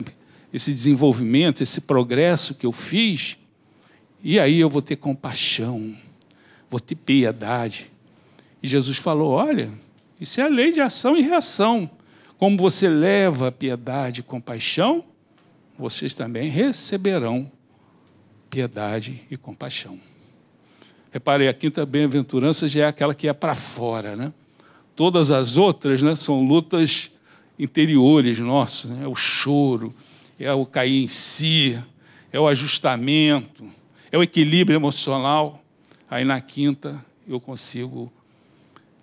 esse 0.53 0.73
desenvolvimento, 0.73 1.63
esse 1.63 1.81
progresso 1.81 2.55
que 2.55 2.67
eu 2.67 2.73
fiz, 2.73 3.37
e 4.23 4.39
aí 4.39 4.61
eu 4.61 4.71
vou 4.71 4.83
ter 4.83 4.97
compaixão, 4.97 5.97
vou 6.71 6.79
ter 6.79 6.95
piedade. 6.95 7.91
E 8.63 8.69
Jesus 8.69 8.97
falou: 8.97 9.31
olha, 9.33 9.73
isso 10.21 10.41
é 10.41 10.45
a 10.45 10.49
lei 10.49 10.73
de 10.73 10.81
ação 10.81 11.17
e 11.17 11.23
reação. 11.23 11.91
Como 12.39 12.57
você 12.57 12.89
leva 12.89 13.51
piedade 13.51 14.21
e 14.21 14.23
compaixão, 14.23 15.05
vocês 15.79 16.15
também 16.15 16.49
receberão 16.49 17.51
piedade 18.49 19.23
e 19.31 19.37
compaixão. 19.37 19.99
Reparei, 21.11 21.49
a 21.49 21.55
quinta 21.55 21.85
bem-aventurança 21.87 22.69
já 22.69 22.85
é 22.85 22.87
aquela 22.87 23.15
que 23.15 23.29
é 23.29 23.33
para 23.33 23.55
fora, 23.55 24.17
né? 24.17 24.33
Todas 24.95 25.31
as 25.31 25.57
outras 25.57 26.03
né, 26.03 26.17
são 26.17 26.47
lutas 26.47 27.11
interiores 27.59 28.39
nossos, 28.39 28.91
né? 28.91 29.05
é 29.05 29.09
o 29.09 29.15
choro, 29.15 29.95
é 30.39 30.53
o 30.53 30.65
cair 30.67 31.05
em 31.05 31.09
si, 31.09 31.79
é 32.33 32.39
o 32.39 32.47
ajustamento, 32.47 33.65
é 34.11 34.19
o 34.19 34.23
equilíbrio 34.23 34.77
emocional. 34.77 35.63
Aí 36.09 36.25
na 36.25 36.41
quinta 36.41 37.05
eu 37.27 37.41
consigo, 37.41 38.13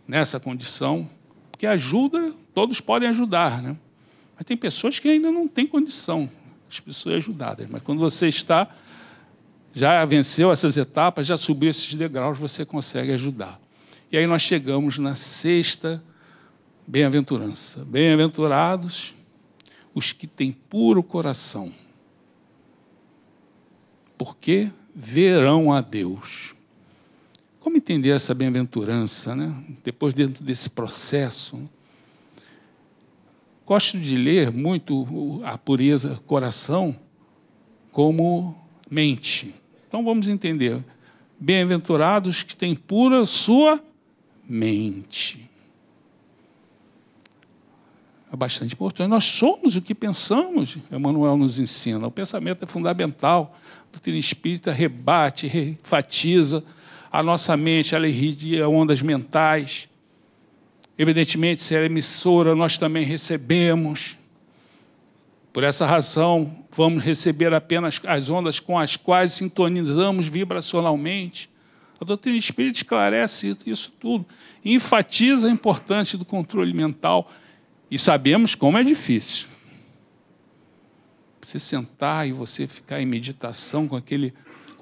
nessa 0.08 0.39
condição, 0.39 1.10
porque 1.52 1.66
ajuda, 1.66 2.32
todos 2.54 2.82
podem 2.82 3.10
ajudar, 3.10 3.62
né? 3.62 3.78
Mas 4.36 4.46
tem 4.46 4.58
pessoas 4.58 5.00
que 5.00 5.08
ainda 5.08 5.32
não 5.32 5.48
têm 5.48 5.66
condição 5.66 6.30
de 6.70 6.82
pessoas 6.82 7.16
ajudadas. 7.16 7.68
Mas 7.70 7.82
quando 7.82 8.00
você 8.00 8.28
está, 8.28 8.68
já 9.74 10.04
venceu 10.06 10.52
essas 10.52 10.76
etapas, 10.78 11.28
já 11.28 11.38
subiu 11.38 11.70
esses 11.70 11.94
degraus, 11.94 12.38
você 12.38 12.66
consegue 12.66 13.12
ajudar. 13.13 13.60
E 14.12 14.18
aí 14.18 14.28
nós 14.28 14.42
chegamos 14.42 14.98
na 14.98 15.16
sexta 15.16 16.04
bem-aventurança. 16.86 17.86
Bem-aventurados 17.86 19.13
os 19.94 20.12
que 20.12 20.26
têm 20.26 20.52
puro 20.52 21.04
coração, 21.04 21.72
porque 24.18 24.72
verão 24.96 25.72
a 25.72 25.82
Deus. 25.82 26.53
Como 27.63 27.78
entender 27.78 28.10
essa 28.10 28.34
bem-aventurança, 28.34 29.34
né? 29.34 29.56
Depois 29.86 30.13
dentro 30.13 30.43
desse 30.43 30.69
processo, 30.69 31.58
gosto 33.65 33.97
de 33.97 34.17
ler 34.17 34.52
muito 34.52 35.41
a 35.45 35.58
pureza 35.58 36.21
coração 36.28 36.93
como 37.89 38.54
mente. 38.91 39.56
Então 39.88 40.04
vamos 40.04 40.28
entender. 40.28 40.84
Bem-aventurados 41.39 42.43
que 42.43 42.54
têm 42.54 42.76
pura 42.76 43.26
sua 43.26 43.82
mente. 44.43 45.49
É 48.30 48.36
bastante 48.36 48.73
importante. 48.73 49.08
Nós 49.08 49.23
somos 49.23 49.78
o 49.78 49.82
que 49.82 49.95
pensamos, 49.95 50.78
Emmanuel 50.91 51.38
nos 51.38 51.60
ensina. 51.60 52.06
O 52.06 52.12
pensamento 52.12 52.65
é 52.65 52.67
fundamental. 52.67 53.58
A 53.88 53.91
doutrina 53.93 54.17
espírita 54.17 54.69
rebate, 54.69 55.47
enfatiza 55.82 56.62
a 57.13 57.21
nossa 57.21 57.56
mente, 57.56 57.93
ela 57.93 58.08
irradia 58.08 58.67
ondas 58.67 58.99
mentais. 58.99 59.88
Evidentemente, 60.97 61.62
se 61.62 61.76
é 61.76 61.86
emissora, 61.86 62.56
nós 62.56 62.80
também 62.80 63.06
recebemos. 63.06 64.17
Por 65.54 65.63
essa 65.63 65.86
razão, 65.86 66.65
vamos 66.71 67.04
receber 67.04 67.54
apenas 67.54 68.02
as 68.08 68.30
ondas 68.30 68.60
com 68.60 68.80
as 68.80 68.95
quais 68.95 69.34
sintonizamos 69.34 70.26
vibracionalmente. 70.26 71.52
A 72.02 72.04
doutrina 72.04 72.36
espírita 72.36 72.80
esclarece 72.80 73.56
isso 73.63 73.93
tudo, 73.99 74.26
enfatiza 74.65 75.45
a 75.45 75.52
importância 75.52 76.17
do 76.17 76.26
controle 76.26 76.73
mental 76.73 77.32
e 77.91 77.99
sabemos 77.99 78.56
como 78.56 78.80
é 78.80 78.84
difícil. 78.84 79.47
Você 81.39 81.60
sentar 81.60 82.28
e 82.28 82.32
você 82.32 82.65
ficar 82.65 82.99
em 82.99 83.06
meditação 83.06 83.88
com 83.88 83.95
aquele 83.95 84.34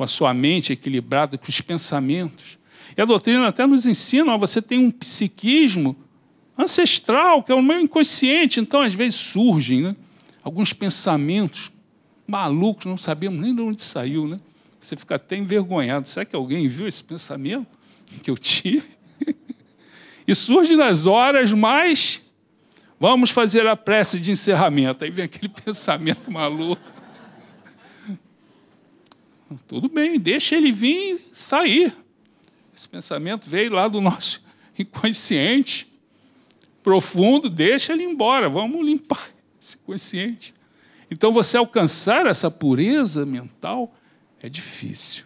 com 0.02 0.06
a 0.06 0.08
sua 0.08 0.34
mente 0.34 0.74
equilibrada, 0.74 1.38
com 1.38 1.48
os 1.48 1.62
pensamentos. 1.62 2.58
E 2.98 3.02
a 3.04 3.06
doutrina 3.06 3.48
até 3.48 3.68
nos 3.68 3.86
ensina, 3.86 4.34
ó, 4.34 4.38
você 4.40 4.60
tem 4.60 4.80
um 4.80 4.90
psiquismo 4.90 5.96
ancestral, 6.58 7.44
que 7.44 7.52
é 7.52 7.56
o 7.56 7.62
meu 7.62 7.80
inconsciente, 7.80 8.60
então 8.60 8.82
às 8.82 8.96
vezes 8.96 9.20
surgem 9.20 9.84
né, 9.84 9.96
alguns 10.44 10.74
pensamentos 10.74 11.72
malucos, 12.26 12.88
não 12.88 12.98
sabemos 12.98 13.40
nem 13.40 13.54
de 13.54 13.62
onde 13.62 13.84
saiu, 13.84 14.28
né? 14.28 14.40
Você 14.82 14.96
fica 14.96 15.18
até 15.18 15.38
envergonhado. 15.38 16.08
Será 16.08 16.26
que 16.26 16.36
alguém 16.36 16.68
viu 16.68 16.88
esse 16.88 17.04
pensamento 17.04 17.68
que 18.24 18.32
eu 18.32 18.38
tive? 18.40 18.88
e 20.28 20.34
surge 20.34 20.76
nas 20.76 21.06
horas 21.06 21.52
mais 21.54 22.24
Vamos 23.00 23.32
fazer 23.32 23.66
a 23.66 23.76
prece 23.76 24.20
de 24.20 24.30
encerramento. 24.30 25.04
Aí 25.04 25.10
vem 25.10 25.26
aquele 25.26 25.50
pensamento 25.66 26.30
maluco. 26.30 26.80
Tudo 29.68 29.90
bem, 29.90 30.20
deixa 30.20 30.56
ele 30.56 30.72
vir 30.72 31.20
sair. 31.28 31.96
Esse 32.76 32.88
pensamento 32.88 33.50
veio 33.50 33.72
lá 33.74 33.88
do 33.88 34.02
nosso 34.02 34.44
inconsciente 34.78 35.88
profundo, 36.84 37.50
deixa 37.50 37.94
ele 37.94 38.04
embora. 38.04 38.50
Vamos 38.50 38.86
limpar 38.86 39.30
esse 39.62 39.78
consciente. 39.78 40.54
Então, 41.10 41.32
você 41.32 41.58
alcançar 41.58 42.26
essa 42.26 42.50
pureza 42.50 43.26
mental 43.26 43.94
é 44.42 44.48
difícil. 44.48 45.26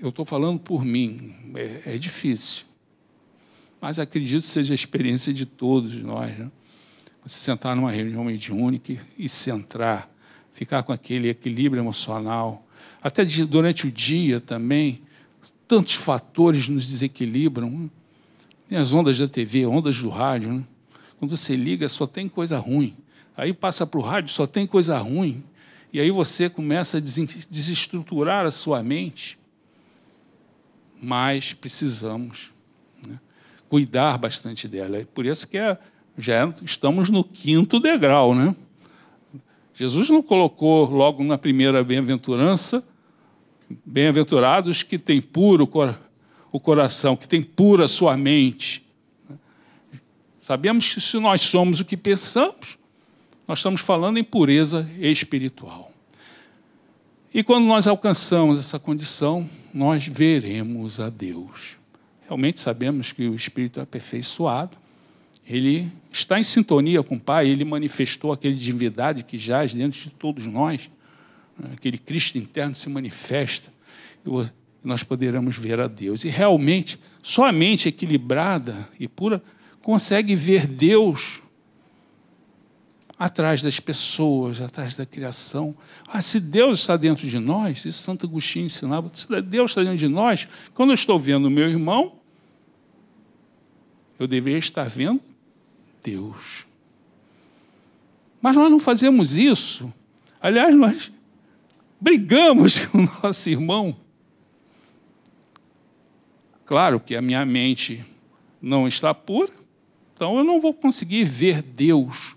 Eu 0.00 0.08
estou 0.08 0.24
falando 0.24 0.58
por 0.58 0.84
mim, 0.84 1.34
é, 1.54 1.94
é 1.94 1.98
difícil 1.98 2.70
mas 3.80 3.98
acredito 3.98 4.42
que 4.42 4.48
seja 4.48 4.74
a 4.74 4.74
experiência 4.74 5.32
de 5.32 5.46
todos 5.46 5.94
nós. 5.94 6.36
Né? 6.38 6.50
Você 7.24 7.38
sentar 7.38 7.74
numa 7.74 7.90
reunião 7.90 8.24
mediúnica 8.24 8.96
e 9.18 9.28
centrar, 9.28 10.10
ficar 10.60 10.82
com 10.82 10.92
aquele 10.92 11.30
equilíbrio 11.30 11.80
emocional. 11.80 12.66
Até 13.02 13.24
durante 13.24 13.86
o 13.86 13.90
dia 13.90 14.42
também, 14.42 15.00
tantos 15.66 15.94
fatores 15.94 16.68
nos 16.68 16.86
desequilibram. 16.86 17.70
Né? 17.70 17.90
Tem 18.68 18.76
as 18.76 18.92
ondas 18.92 19.18
da 19.18 19.26
TV, 19.26 19.64
ondas 19.64 20.02
do 20.02 20.10
rádio. 20.10 20.52
Né? 20.52 20.64
Quando 21.18 21.34
você 21.34 21.56
liga, 21.56 21.88
só 21.88 22.06
tem 22.06 22.28
coisa 22.28 22.58
ruim. 22.58 22.94
Aí 23.34 23.54
passa 23.54 23.86
para 23.86 23.98
o 23.98 24.02
rádio, 24.02 24.28
só 24.28 24.46
tem 24.46 24.66
coisa 24.66 24.98
ruim. 24.98 25.42
E 25.94 25.98
aí 25.98 26.10
você 26.10 26.50
começa 26.50 26.98
a 26.98 27.00
desestruturar 27.00 28.44
a 28.44 28.50
sua 28.50 28.82
mente. 28.82 29.38
Mas 31.00 31.54
precisamos 31.54 32.50
cuidar 33.66 34.18
bastante 34.18 34.68
dela. 34.68 34.98
É 34.98 35.06
por 35.06 35.24
isso 35.24 35.48
que 35.48 35.56
é, 35.56 35.78
já 36.18 36.52
estamos 36.62 37.08
no 37.08 37.24
quinto 37.24 37.80
degrau, 37.80 38.34
né? 38.34 38.54
Jesus 39.80 40.10
não 40.10 40.22
colocou 40.22 40.84
logo 40.90 41.24
na 41.24 41.38
primeira 41.38 41.82
bem-aventurança, 41.82 42.86
bem-aventurados 43.82 44.82
que 44.82 44.98
têm 44.98 45.22
puro 45.22 45.66
o 46.52 46.60
coração, 46.60 47.16
que 47.16 47.26
têm 47.26 47.42
pura 47.42 47.88
sua 47.88 48.14
mente. 48.14 48.86
Sabemos 50.38 50.92
que 50.92 51.00
se 51.00 51.18
nós 51.18 51.40
somos 51.40 51.80
o 51.80 51.84
que 51.86 51.96
pensamos, 51.96 52.76
nós 53.48 53.60
estamos 53.60 53.80
falando 53.80 54.18
em 54.18 54.24
pureza 54.24 54.86
espiritual. 54.98 55.90
E 57.32 57.42
quando 57.42 57.64
nós 57.64 57.86
alcançamos 57.86 58.58
essa 58.58 58.78
condição, 58.78 59.48
nós 59.72 60.06
veremos 60.06 61.00
a 61.00 61.08
Deus 61.08 61.80
realmente 62.30 62.60
sabemos 62.60 63.10
que 63.10 63.28
o 63.28 63.34
Espírito 63.34 63.80
é 63.80 63.82
aperfeiçoado, 63.82 64.76
ele 65.50 65.90
está 66.12 66.38
em 66.38 66.44
sintonia 66.44 67.02
com 67.02 67.16
o 67.16 67.20
Pai, 67.20 67.48
ele 67.48 67.64
manifestou 67.64 68.32
aquele 68.32 68.54
divindade 68.54 69.24
que 69.24 69.36
jaz 69.36 69.74
dentro 69.74 69.98
de 69.98 70.10
todos 70.10 70.46
nós, 70.46 70.88
né? 71.58 71.70
aquele 71.72 71.98
Cristo 71.98 72.38
interno 72.38 72.76
se 72.76 72.88
manifesta, 72.88 73.72
e 74.24 74.30
nós 74.84 75.02
poderemos 75.02 75.56
ver 75.56 75.80
a 75.80 75.88
Deus. 75.88 76.24
E 76.24 76.28
realmente, 76.28 77.00
só 77.20 77.46
a 77.46 77.52
mente 77.52 77.88
equilibrada 77.88 78.88
e 78.98 79.08
pura 79.08 79.42
consegue 79.82 80.36
ver 80.36 80.68
Deus 80.68 81.42
atrás 83.18 83.60
das 83.60 83.80
pessoas, 83.80 84.60
atrás 84.60 84.94
da 84.94 85.04
criação. 85.04 85.76
Ah, 86.06 86.22
se 86.22 86.38
Deus 86.38 86.78
está 86.78 86.96
dentro 86.96 87.26
de 87.26 87.40
nós, 87.40 87.84
isso 87.84 88.04
Santo 88.04 88.24
Agostinho 88.24 88.66
ensinava, 88.66 89.10
se 89.12 89.26
Deus 89.42 89.72
está 89.72 89.82
dentro 89.82 89.98
de 89.98 90.08
nós, 90.08 90.46
quando 90.74 90.90
eu 90.90 90.94
estou 90.94 91.18
vendo 91.18 91.46
o 91.46 91.50
meu 91.50 91.68
irmão, 91.68 92.20
eu 94.16 94.28
deveria 94.28 94.58
estar 94.58 94.88
vendo 94.88 95.29
Deus. 96.02 96.66
Mas 98.40 98.56
nós 98.56 98.70
não 98.70 98.80
fazemos 98.80 99.36
isso. 99.36 99.92
Aliás, 100.40 100.74
nós 100.74 101.12
brigamos 102.00 102.78
com 102.86 103.04
o 103.04 103.10
nosso 103.22 103.48
irmão. 103.50 103.96
Claro 106.64 107.00
que 107.00 107.16
a 107.16 107.22
minha 107.22 107.44
mente 107.44 108.04
não 108.62 108.86
está 108.86 109.12
pura, 109.12 109.52
então 110.14 110.38
eu 110.38 110.44
não 110.44 110.60
vou 110.60 110.72
conseguir 110.72 111.24
ver 111.24 111.62
Deus 111.62 112.36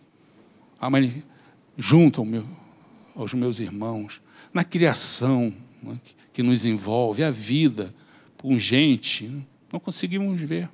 junto 1.78 2.22
ao 2.22 2.26
meu, 2.26 2.46
aos 3.16 3.34
meus 3.34 3.60
irmãos, 3.60 4.22
na 4.54 4.64
criação 4.64 5.54
né, 5.82 5.98
que 6.32 6.44
nos 6.44 6.66
envolve, 6.66 7.24
a 7.24 7.32
vida 7.32 7.94
pungente, 8.38 9.32
não 9.72 9.80
conseguimos 9.80 10.42
ver 10.42 10.70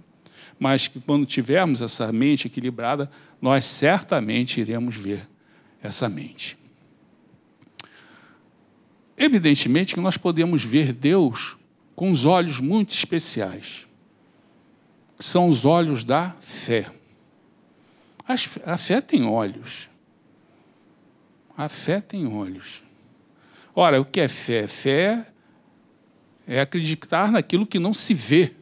mas 0.60 0.88
que 0.88 1.00
quando 1.00 1.26
tivermos 1.26 1.82
essa 1.82 2.12
mente 2.12 2.48
equilibrada, 2.48 3.10
nós 3.42 3.66
certamente 3.66 4.60
iremos 4.60 4.96
ver 4.96 5.28
essa 5.82 6.10
mente. 6.10 6.58
Evidentemente 9.18 9.94
que 9.94 10.00
nós 10.00 10.18
podemos 10.18 10.64
ver 10.64 10.94
Deus 10.94 11.58
com 11.96 12.12
os 12.12 12.26
olhos 12.26 12.60
muito 12.60 12.94
especiais, 12.94 13.86
que 15.18 15.24
são 15.24 15.50
os 15.50 15.66
olhos 15.66 16.04
da 16.04 16.36
fé. 16.40 16.92
A 18.66 18.78
fé 18.78 19.02
tem 19.02 19.26
olhos. 19.26 19.90
A 21.58 21.68
fé 21.68 22.00
tem 22.00 22.28
olhos. 22.28 22.82
Ora, 23.76 24.00
o 24.00 24.06
que 24.06 24.20
é 24.20 24.28
fé? 24.28 24.68
Fé 24.68 25.26
é 26.48 26.62
acreditar 26.62 27.32
naquilo 27.32 27.66
que 27.66 27.80
não 27.80 27.94
se 27.94 28.14
vê. 28.14 28.54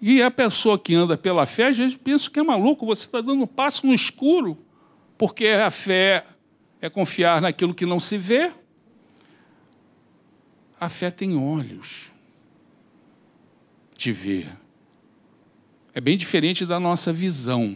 E 0.00 0.22
a 0.22 0.30
pessoa 0.30 0.78
que 0.78 0.94
anda 0.94 1.16
pela 1.16 1.46
fé, 1.46 1.68
às 1.68 1.76
vezes 1.76 1.96
pensa 1.96 2.30
que 2.30 2.38
é 2.38 2.42
maluco, 2.42 2.84
você 2.84 3.06
está 3.06 3.20
dando 3.20 3.42
um 3.42 3.46
passo 3.46 3.86
no 3.86 3.94
escuro, 3.94 4.58
porque 5.16 5.48
a 5.48 5.70
fé 5.70 6.24
é 6.80 6.90
confiar 6.90 7.40
naquilo 7.40 7.74
que 7.74 7.86
não 7.86 7.98
se 7.98 8.18
vê. 8.18 8.52
A 10.78 10.88
fé 10.88 11.10
tem 11.10 11.36
olhos 11.36 12.12
de 13.96 14.12
ver. 14.12 14.48
É 15.94 16.00
bem 16.00 16.18
diferente 16.18 16.66
da 16.66 16.78
nossa 16.78 17.10
visão. 17.10 17.74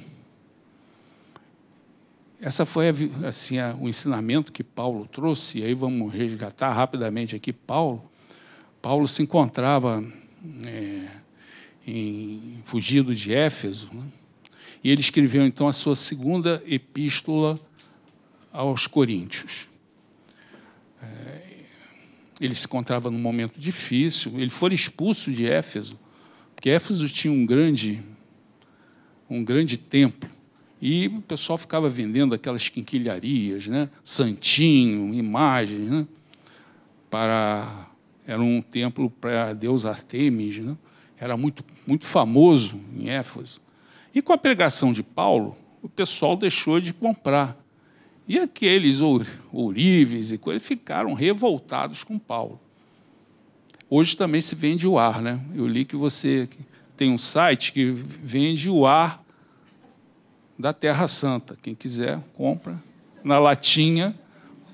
Essa 2.38 2.66
foi 2.66 2.88
assim, 3.26 3.56
o 3.80 3.88
ensinamento 3.88 4.52
que 4.52 4.62
Paulo 4.62 5.06
trouxe, 5.06 5.58
e 5.58 5.64
aí 5.64 5.74
vamos 5.74 6.12
resgatar 6.12 6.72
rapidamente 6.72 7.34
aqui 7.34 7.52
Paulo. 7.52 8.10
Paulo 8.80 9.06
se 9.08 9.22
encontrava 9.22 10.02
é, 10.66 11.19
em, 11.86 12.62
fugido 12.64 13.14
de 13.14 13.34
Éfeso. 13.34 13.88
Né? 13.92 14.02
E 14.82 14.90
ele 14.90 15.00
escreveu 15.00 15.46
então 15.46 15.68
a 15.68 15.72
sua 15.72 15.96
segunda 15.96 16.62
epístola 16.66 17.58
aos 18.52 18.86
Coríntios. 18.86 19.68
É, 21.02 21.40
ele 22.40 22.54
se 22.54 22.66
encontrava 22.66 23.10
num 23.10 23.20
momento 23.20 23.58
difícil, 23.58 24.40
ele 24.40 24.50
foi 24.50 24.74
expulso 24.74 25.30
de 25.32 25.46
Éfeso, 25.46 25.98
porque 26.54 26.70
Éfeso 26.70 27.08
tinha 27.08 27.32
um 27.32 27.44
grande, 27.44 28.02
um 29.28 29.44
grande 29.44 29.76
templo. 29.76 30.28
E 30.80 31.08
o 31.08 31.20
pessoal 31.20 31.58
ficava 31.58 31.90
vendendo 31.90 32.34
aquelas 32.34 32.68
quinquilharias, 32.68 33.66
né? 33.66 33.90
santinho, 34.02 35.12
imagens, 35.14 35.90
né? 35.90 36.06
para 37.10 37.86
era 38.26 38.40
um 38.40 38.62
templo 38.62 39.10
para 39.10 39.50
a 39.50 39.52
deusa 39.52 39.90
Artemis, 39.90 40.58
né? 40.58 40.76
era 41.18 41.36
muito, 41.36 41.64
muito 41.90 42.06
famoso 42.06 42.80
em 42.96 43.10
Éfeso. 43.10 43.60
E 44.14 44.22
com 44.22 44.32
a 44.32 44.38
pregação 44.38 44.92
de 44.92 45.02
Paulo, 45.02 45.56
o 45.82 45.88
pessoal 45.88 46.36
deixou 46.36 46.80
de 46.80 46.92
comprar. 46.92 47.56
E 48.28 48.38
aqueles 48.38 49.00
ourives 49.52 50.30
e 50.30 50.38
coisas 50.38 50.64
ficaram 50.64 51.14
revoltados 51.14 52.04
com 52.04 52.16
Paulo. 52.16 52.60
Hoje 53.88 54.16
também 54.16 54.40
se 54.40 54.54
vende 54.54 54.86
o 54.86 55.00
ar, 55.00 55.20
né? 55.20 55.40
Eu 55.52 55.66
li 55.66 55.84
que 55.84 55.96
você 55.96 56.48
tem 56.96 57.10
um 57.10 57.18
site 57.18 57.72
que 57.72 57.90
vende 57.90 58.70
o 58.70 58.86
ar 58.86 59.20
da 60.56 60.72
Terra 60.72 61.08
Santa. 61.08 61.58
Quem 61.60 61.74
quiser, 61.74 62.20
compra. 62.36 62.80
Na 63.24 63.40
latinha, 63.40 64.14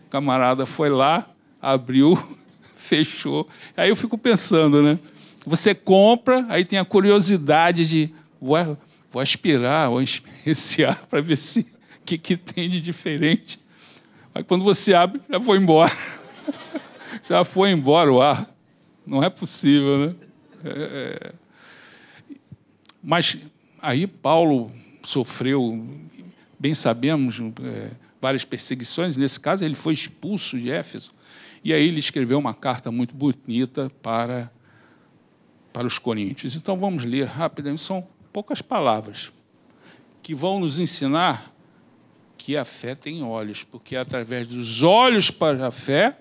o 0.05 0.11
camarada 0.11 0.67
foi 0.67 0.91
lá, 0.91 1.27
abriu, 1.63 2.23
fechou. 2.77 3.49
Aí 3.75 3.89
eu 3.89 3.97
fico 3.97 4.19
pensando, 4.19 4.83
né? 4.83 4.99
Você 5.47 5.77
compra, 5.77 6.45
aí 6.49 6.65
tem 6.65 6.77
a 6.77 6.85
curiosidade 6.85 7.89
de 7.89 8.13
vou, 8.41 8.77
vou 9.09 9.23
aspirar, 9.23 9.89
vou 9.89 10.03
esse 10.45 10.85
ar 10.85 11.07
para 11.07 11.21
ver 11.21 11.39
se 11.39 11.61
o 11.61 12.05
que, 12.05 12.19
que 12.19 12.37
tem 12.37 12.69
de 12.69 12.81
diferente. 12.81 13.61
Aí 14.35 14.43
quando 14.43 14.65
você 14.65 14.93
abre, 14.93 15.23
já 15.31 15.41
foi 15.41 15.59
embora. 15.59 15.93
já 17.31 17.45
foi 17.45 17.71
embora 17.71 18.13
o 18.13 18.21
ar. 18.21 18.53
Não 19.07 19.23
é 19.23 19.31
possível, 19.31 20.09
né? 20.09 20.15
É, 20.65 21.31
é... 21.31 21.33
Mas 23.01 23.39
aí 23.81 24.05
Paulo 24.09 24.73
sofreu, 25.05 25.89
bem 26.59 26.75
sabemos, 26.75 27.39
é, 27.63 27.93
várias 28.21 28.45
perseguições. 28.45 29.17
Nesse 29.17 29.39
caso, 29.39 29.65
ele 29.65 29.77
foi 29.77 29.95
expulso 29.95 30.59
de 30.59 30.73
Éfeso. 30.73 31.13
E 31.63 31.73
aí 31.73 31.87
ele 31.87 32.01
escreveu 32.01 32.37
uma 32.37 32.53
carta 32.53 32.91
muito 32.91 33.15
bonita 33.15 33.89
para, 34.03 34.51
para 35.77 35.87
os 35.87 35.99
coríntios. 35.99 36.57
Então 36.57 36.79
vamos 36.79 37.05
ler 37.05 37.27
rapidamente, 37.27 37.83
são 37.83 38.09
poucas 38.33 38.63
palavras, 38.63 39.31
que 40.23 40.35
vão 40.35 40.59
nos 40.59 40.79
ensinar 40.79 41.53
que 42.39 42.57
a 42.57 42.65
fé 42.65 42.95
tem 42.95 43.23
olhos, 43.23 43.63
porque 43.63 43.95
através 43.95 44.47
dos 44.47 44.81
olhos 44.81 45.31
para 45.31 45.67
a 45.67 45.71
fé 45.71 46.17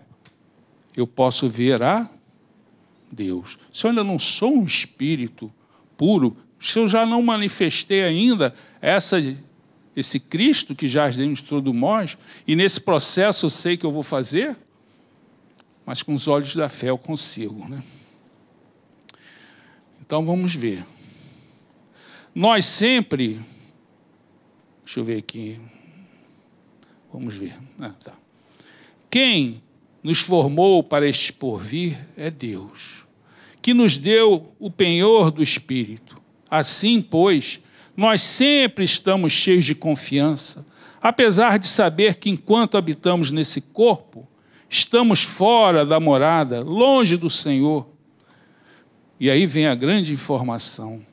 eu 0.93 1.07
posso 1.07 1.47
ver 1.47 1.81
a 1.81 2.09
Deus. 3.09 3.57
Se 3.73 3.85
eu 3.85 3.91
ainda 3.91 4.03
não 4.03 4.19
sou 4.19 4.57
um 4.57 4.65
espírito 4.65 5.49
puro, 5.95 6.35
se 6.59 6.77
eu 6.77 6.89
já 6.89 7.05
não 7.05 7.21
manifestei 7.21 8.03
ainda 8.03 8.53
essa, 8.81 9.23
esse 9.95 10.19
Cristo 10.19 10.75
que 10.75 10.89
jaz 10.89 11.15
dentro 11.15 11.35
de 11.35 11.43
todo 11.43 11.71
nós, 11.71 12.17
e 12.45 12.57
nesse 12.57 12.81
processo 12.81 13.45
eu 13.45 13.49
sei 13.49 13.77
que 13.77 13.85
eu 13.85 13.91
vou 13.93 14.03
fazer, 14.03 14.57
mas 15.85 16.03
com 16.03 16.13
os 16.13 16.27
olhos 16.27 16.53
da 16.53 16.67
fé 16.67 16.89
eu 16.89 16.97
consigo. 16.97 17.65
Né? 17.69 17.81
Então 20.05 20.25
vamos 20.25 20.53
ver. 20.53 20.85
Nós 22.33 22.65
sempre. 22.65 23.39
Deixa 24.83 24.99
eu 24.99 25.03
ver 25.03 25.17
aqui. 25.17 25.59
Vamos 27.11 27.33
ver. 27.33 27.55
Ah, 27.79 27.89
tá. 28.03 28.13
Quem 29.09 29.63
nos 30.03 30.19
formou 30.19 30.83
para 30.83 31.07
este 31.07 31.33
porvir 31.33 31.97
é 32.15 32.29
Deus, 32.29 33.05
que 33.61 33.73
nos 33.73 33.97
deu 33.97 34.53
o 34.59 34.69
penhor 34.69 35.31
do 35.31 35.41
Espírito. 35.41 36.21
Assim, 36.47 37.01
pois, 37.01 37.59
nós 37.97 38.21
sempre 38.21 38.85
estamos 38.85 39.33
cheios 39.33 39.65
de 39.65 39.73
confiança, 39.73 40.63
apesar 41.01 41.57
de 41.57 41.67
saber 41.67 42.15
que 42.15 42.29
enquanto 42.29 42.77
habitamos 42.77 43.31
nesse 43.31 43.61
corpo, 43.61 44.27
estamos 44.69 45.23
fora 45.23 45.83
da 45.83 45.99
morada, 45.99 46.61
longe 46.61 47.17
do 47.17 47.29
Senhor. 47.29 47.94
E 49.19 49.29
aí 49.29 49.45
vem 49.45 49.67
a 49.67 49.75
grande 49.75 50.13
informação. 50.13 51.05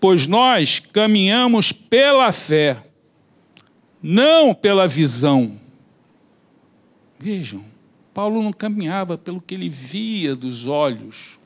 Pois 0.00 0.26
nós 0.26 0.80
caminhamos 0.80 1.72
pela 1.72 2.30
fé, 2.32 2.76
não 4.02 4.54
pela 4.54 4.86
visão. 4.86 5.58
Vejam, 7.18 7.64
Paulo 8.12 8.42
não 8.42 8.52
caminhava 8.52 9.16
pelo 9.16 9.40
que 9.40 9.54
ele 9.54 9.68
via 9.68 10.36
dos 10.36 10.66
olhos, 10.66 11.38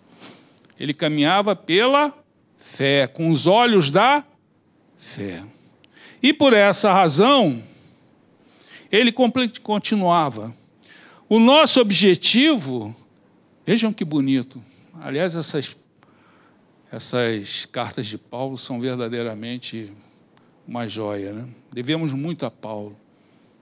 ele 0.79 0.93
caminhava 0.93 1.55
pela 1.55 2.13
fé, 2.59 3.07
com 3.07 3.31
os 3.31 3.47
olhos 3.47 3.91
da 3.91 4.25
fé. 4.97 5.45
E 6.23 6.33
por 6.33 6.53
essa 6.53 6.93
razão, 6.93 7.63
ele 8.91 9.13
continuava. 9.63 10.55
O 11.29 11.39
nosso 11.39 11.81
objetivo, 11.81 12.95
vejam 13.65 13.93
que 13.93 14.05
bonito. 14.05 14.63
Aliás, 15.01 15.35
essas, 15.35 15.77
essas 16.91 17.67
cartas 17.67 18.07
de 18.07 18.17
Paulo 18.17 18.57
são 18.57 18.81
verdadeiramente 18.81 19.93
uma 20.67 20.89
joia. 20.89 21.33
Né? 21.33 21.49
Devemos 21.73 22.13
muito 22.13 22.47
a 22.47 22.51
Paulo. 22.51 22.97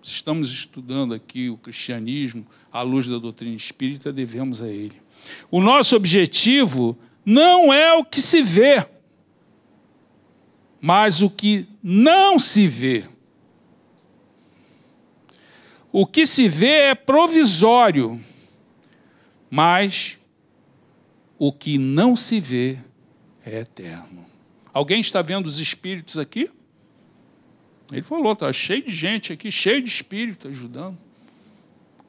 Estamos 0.02 0.52
estudando 0.52 1.12
aqui 1.12 1.50
o 1.50 1.56
cristianismo 1.56 2.46
à 2.72 2.82
luz 2.82 3.08
da 3.08 3.18
doutrina 3.18 3.56
espírita, 3.56 4.12
devemos 4.12 4.62
a 4.62 4.68
ele. 4.68 5.02
O 5.50 5.60
nosso 5.60 5.96
objetivo 5.96 6.96
não 7.24 7.72
é 7.72 7.92
o 7.92 8.04
que 8.04 8.22
se 8.22 8.40
vê, 8.40 8.86
mas 10.80 11.20
o 11.20 11.28
que 11.28 11.66
não 11.82 12.38
se 12.38 12.68
vê. 12.68 13.04
O 15.90 16.06
que 16.06 16.24
se 16.24 16.46
vê 16.48 16.90
é 16.90 16.94
provisório, 16.94 18.20
mas 19.50 20.16
o 21.36 21.52
que 21.52 21.78
não 21.78 22.14
se 22.14 22.38
vê 22.38 22.78
é 23.46 23.60
eterno. 23.60 24.26
Alguém 24.72 25.00
está 25.00 25.22
vendo 25.22 25.46
os 25.46 25.58
espíritos 25.58 26.18
aqui? 26.18 26.50
Ele 27.92 28.02
falou, 28.02 28.32
está 28.32 28.52
cheio 28.52 28.82
de 28.82 28.92
gente 28.92 29.32
aqui, 29.32 29.52
cheio 29.52 29.80
de 29.80 29.88
espírito 29.88 30.48
ajudando. 30.48 30.98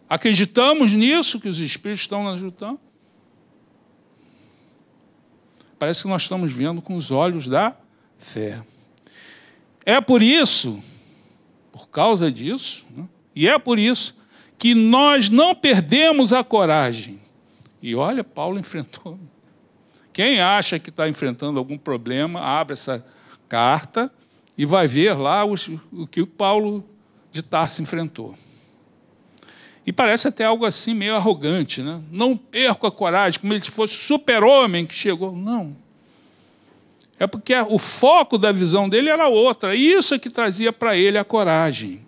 Acreditamos 0.10 0.92
nisso, 0.94 1.40
que 1.40 1.48
os 1.48 1.60
espíritos 1.60 2.02
estão 2.02 2.24
nos 2.24 2.36
ajudando? 2.36 2.80
Parece 5.78 6.02
que 6.02 6.10
nós 6.10 6.24
estamos 6.24 6.52
vendo 6.52 6.82
com 6.82 6.96
os 6.96 7.12
olhos 7.12 7.48
da 7.48 7.78
fé. 8.18 8.64
É 9.86 10.02
por 10.02 10.24
isso, 10.24 10.82
por 11.72 11.88
causa 11.88 12.32
disso, 12.32 12.84
né? 12.90 13.08
e 13.36 13.48
é 13.48 13.60
por 13.60 13.78
isso, 13.78 14.18
que 14.58 14.74
nós 14.74 15.30
não 15.30 15.54
perdemos 15.54 16.34
a 16.34 16.44
coragem. 16.44 17.22
E 17.80 17.94
olha, 17.94 18.24
Paulo 18.24 18.58
enfrentou. 18.60 19.20
Quem 20.18 20.42
acha 20.42 20.80
que 20.80 20.90
está 20.90 21.08
enfrentando 21.08 21.60
algum 21.60 21.78
problema, 21.78 22.42
abre 22.42 22.74
essa 22.74 23.06
carta 23.48 24.12
e 24.58 24.66
vai 24.66 24.88
ver 24.88 25.14
lá 25.14 25.46
os, 25.46 25.70
o 25.94 26.08
que 26.08 26.24
o 26.24 26.26
Paulo 26.26 26.84
de 27.32 27.44
Tarso 27.44 27.84
enfrentou. 27.84 28.36
E 29.86 29.94
parece 29.94 30.28
até 30.28 30.44
algo 30.44 30.66
assim 30.66 30.96
meio 30.96 31.16
arrogante, 31.16 31.84
né? 31.84 32.02
Não 32.10 32.36
perco 32.36 32.88
a 32.88 32.92
coragem, 32.92 33.40
como 33.40 33.54
ele 33.54 33.64
fosse 33.66 33.94
super-homem 33.94 34.88
que 34.88 34.96
chegou. 34.96 35.36
Não. 35.36 35.78
É 37.20 37.28
porque 37.28 37.54
o 37.54 37.78
foco 37.78 38.40
da 38.40 38.52
visão 38.52 38.90
dele 38.90 39.12
era 39.12 39.28
outra. 39.28 39.76
E 39.76 39.92
isso 39.92 40.16
é 40.16 40.20
que 40.20 40.32
trazia 40.32 40.74
para 40.74 40.98
ele 40.98 41.20
a 41.20 41.24
coragem. 41.24 42.02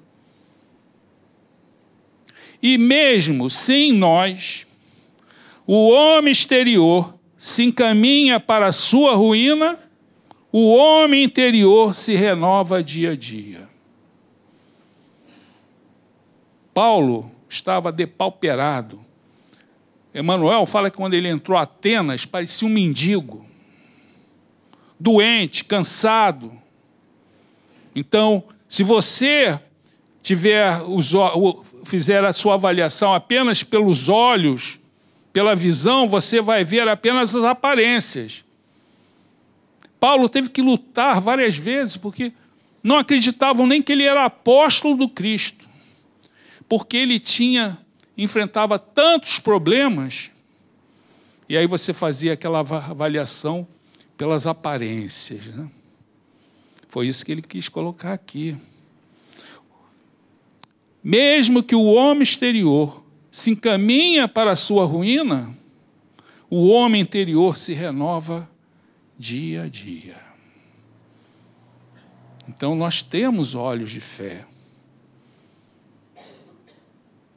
E 2.60 2.76
mesmo 2.76 3.51
sem 3.51 3.93
nós, 3.93 4.66
o 5.68 5.89
homem 5.89 6.32
exterior 6.32 7.18
se 7.40 7.64
encaminha 7.64 8.38
para 8.38 8.68
a 8.68 8.74
sua 8.74 9.16
ruína 9.16 9.80
o 10.52 10.76
homem 10.76 11.24
interior 11.24 11.96
se 11.96 12.16
renova 12.16 12.84
dia 12.84 13.12
a 13.12 13.16
dia. 13.16 13.70
Paulo 16.74 17.32
estava 17.48 17.92
depauperado. 17.92 19.00
Emanuel 20.14 20.66
fala 20.66 20.90
que 20.90 20.98
quando 20.98 21.14
ele 21.14 21.30
entrou 21.30 21.58
a 21.58 21.62
Atenas, 21.62 22.26
parecia 22.26 22.68
um 22.68 22.72
mendigo, 22.72 23.46
doente, 25.00 25.64
cansado. 25.64 26.52
Então, 27.96 28.44
se 28.68 28.84
você 28.84 29.60
tiver 30.22 30.82
os, 30.82 31.12
fizer 31.86 32.26
a 32.26 32.34
sua 32.34 32.56
avaliação 32.56 33.14
apenas 33.14 33.64
pelos 33.64 34.10
olhos, 34.10 34.79
pela 35.32 35.56
visão, 35.56 36.08
você 36.10 36.42
vai 36.42 36.64
ver 36.64 36.88
apenas 36.88 37.36
as 37.36 37.44
aparências. 37.44 38.44
Paulo 40.00 40.30
teve 40.30 40.50
que 40.50 40.62
lutar 40.62 41.20
várias 41.20 41.56
vezes, 41.56 41.98
porque 41.98 42.34
não 42.82 42.98
acreditavam 42.98 43.68
nem 43.68 43.82
que 43.82 43.92
ele 43.92 44.04
era 44.04 44.26
apóstolo 44.26 44.96
do 44.96 45.10
Cristo, 45.10 45.68
porque 46.68 46.98
ele 46.98 47.20
tinha, 47.20 47.78
enfrentava 48.18 48.80
tantos 48.80 49.40
problemas, 49.40 50.32
e 51.48 51.58
aí 51.58 51.68
você 51.68 51.94
fazia 51.94 52.34
aquela 52.34 52.60
avaliação 52.60 53.68
pelas 54.16 54.46
aparências. 54.46 55.46
Né? 55.46 55.70
Foi 56.88 57.08
isso 57.08 57.26
que 57.26 57.32
ele 57.32 57.42
quis 57.42 57.68
colocar 57.68 58.14
aqui. 58.14 58.56
Mesmo 61.04 61.64
que 61.64 61.76
o 61.76 61.86
homem 61.86 62.24
exterior 62.24 63.04
se 63.32 63.52
encaminha 63.52 64.28
para 64.28 64.52
a 64.52 64.56
sua 64.56 64.86
ruína, 64.86 65.56
o 66.50 66.68
homem 66.68 67.02
interior 67.02 67.58
se 67.58 67.74
renova 67.74 68.50
dia 69.18 69.64
a 69.64 69.68
dia. 69.68 70.18
Então 72.48 72.76
nós 72.76 73.02
temos 73.02 73.54
olhos 73.54 73.92
de 73.92 74.00
fé. 74.00 74.46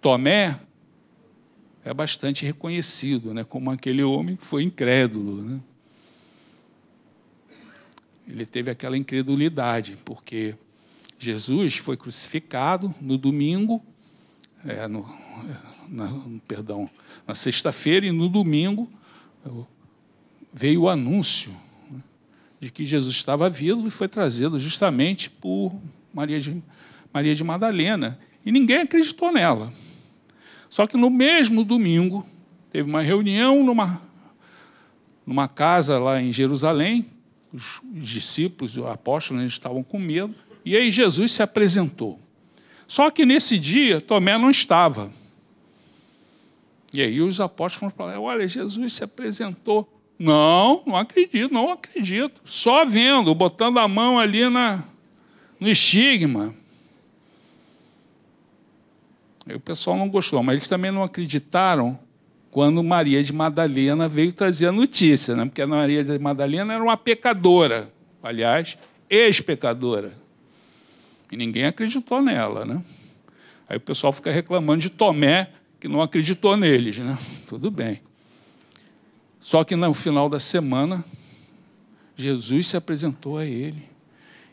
Tomé 0.00 0.58
é 1.84 1.92
bastante 1.92 2.44
reconhecido, 2.44 3.34
né, 3.34 3.44
como 3.44 3.70
aquele 3.70 4.02
homem 4.02 4.36
que 4.36 4.46
foi 4.46 4.62
incrédulo, 4.62 5.42
né? 5.42 5.60
Ele 8.26 8.46
teve 8.46 8.70
aquela 8.70 8.96
incredulidade, 8.96 9.98
porque 10.04 10.54
Jesus 11.18 11.76
foi 11.76 11.96
crucificado 11.96 12.94
no 13.00 13.18
domingo, 13.18 13.82
é, 14.66 14.86
no, 14.86 15.06
na, 15.88 16.10
perdão, 16.46 16.88
na 17.26 17.34
sexta-feira 17.34 18.06
e 18.06 18.12
no 18.12 18.28
domingo 18.28 18.88
veio 20.52 20.82
o 20.82 20.88
anúncio 20.88 21.50
né, 21.90 22.00
de 22.60 22.70
que 22.70 22.84
Jesus 22.84 23.14
estava 23.14 23.48
vivo 23.48 23.86
e 23.88 23.90
foi 23.90 24.08
trazido 24.08 24.60
justamente 24.60 25.30
por 25.30 25.74
Maria 26.12 26.40
de, 26.40 26.62
Maria 27.12 27.34
de 27.34 27.42
Madalena. 27.42 28.18
E 28.44 28.52
ninguém 28.52 28.78
acreditou 28.78 29.32
nela. 29.32 29.72
Só 30.68 30.86
que 30.86 30.96
no 30.96 31.10
mesmo 31.10 31.64
domingo, 31.64 32.26
teve 32.70 32.88
uma 32.88 33.02
reunião 33.02 33.62
numa, 33.64 34.00
numa 35.26 35.48
casa 35.48 35.98
lá 35.98 36.20
em 36.20 36.32
Jerusalém, 36.32 37.06
os 37.52 37.80
discípulos, 37.84 38.76
os 38.76 38.86
apóstolos, 38.86 39.42
eles 39.42 39.52
estavam 39.52 39.82
com 39.82 39.98
medo, 39.98 40.34
e 40.64 40.76
aí 40.76 40.90
Jesus 40.90 41.32
se 41.32 41.42
apresentou. 41.42 42.18
Só 42.92 43.10
que 43.10 43.24
nesse 43.24 43.58
dia, 43.58 44.02
Tomé 44.02 44.36
não 44.36 44.50
estava. 44.50 45.10
E 46.92 47.00
aí 47.00 47.22
os 47.22 47.40
apóstolos 47.40 47.94
falaram: 47.96 48.24
olha, 48.24 48.46
Jesus 48.46 48.92
se 48.92 49.02
apresentou. 49.02 49.88
Não, 50.18 50.82
não 50.86 50.94
acredito, 50.94 51.54
não 51.54 51.72
acredito. 51.72 52.42
Só 52.44 52.84
vendo, 52.84 53.34
botando 53.34 53.78
a 53.78 53.88
mão 53.88 54.18
ali 54.18 54.46
na, 54.50 54.84
no 55.58 55.70
estigma. 55.70 56.54
Aí 59.46 59.56
o 59.56 59.60
pessoal 59.60 59.96
não 59.96 60.10
gostou, 60.10 60.42
mas 60.42 60.56
eles 60.56 60.68
também 60.68 60.90
não 60.90 61.02
acreditaram 61.02 61.98
quando 62.50 62.84
Maria 62.84 63.22
de 63.24 63.32
Madalena 63.32 64.06
veio 64.06 64.34
trazer 64.34 64.66
a 64.66 64.72
notícia, 64.72 65.34
né? 65.34 65.46
porque 65.46 65.62
a 65.62 65.66
Maria 65.66 66.04
de 66.04 66.18
Madalena 66.18 66.74
era 66.74 66.82
uma 66.82 66.98
pecadora, 66.98 67.90
aliás, 68.22 68.76
ex-pecadora. 69.08 70.20
E 71.32 71.36
ninguém 71.36 71.64
acreditou 71.64 72.20
nela. 72.20 72.66
Né? 72.66 72.82
Aí 73.66 73.78
o 73.78 73.80
pessoal 73.80 74.12
fica 74.12 74.30
reclamando 74.30 74.82
de 74.82 74.90
Tomé, 74.90 75.50
que 75.80 75.88
não 75.88 76.02
acreditou 76.02 76.56
neles. 76.58 76.98
Né? 76.98 77.18
Tudo 77.48 77.70
bem. 77.70 78.02
Só 79.40 79.64
que 79.64 79.74
no 79.74 79.94
final 79.94 80.28
da 80.28 80.38
semana, 80.38 81.02
Jesus 82.14 82.68
se 82.68 82.76
apresentou 82.76 83.38
a 83.38 83.46
ele 83.46 83.82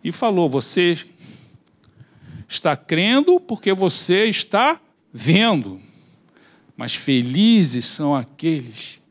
e 0.01 0.11
falou: 0.11 0.49
Você 0.49 0.97
está 2.47 2.75
crendo 2.77 3.39
porque 3.41 3.73
você 3.73 4.25
está 4.25 4.79
vendo, 5.13 5.81
mas 6.77 6.95
felizes 6.95 7.85
são 7.85 8.15
aqueles 8.15 9.01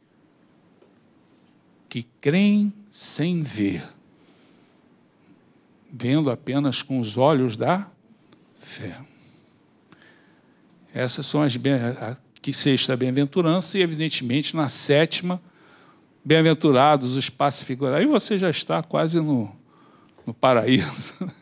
que 1.88 2.02
creem 2.20 2.72
sem 2.90 3.42
ver, 3.42 3.86
vendo 5.93 6.30
apenas 6.30 6.82
com 6.82 7.01
os 7.01 7.16
olhos 7.16 7.57
da 7.57 7.86
fé. 8.61 8.99
Essas 10.93 11.26
são 11.26 11.43
as 11.43 11.55
que 12.41 12.53
sexta 12.53 12.97
bem-aventurança 12.97 13.78
e, 13.78 13.82
evidentemente, 13.82 14.57
na 14.57 14.68
sétima, 14.68 15.41
bem-aventurados 16.24 17.16
os 17.16 17.28
pacificadores. 17.28 18.01
Aí 18.01 18.07
você 18.07 18.39
já 18.39 18.51
está 18.51 18.82
quase 18.82 19.20
no, 19.20 19.55
no 20.26 20.34
paraíso. 20.34 21.14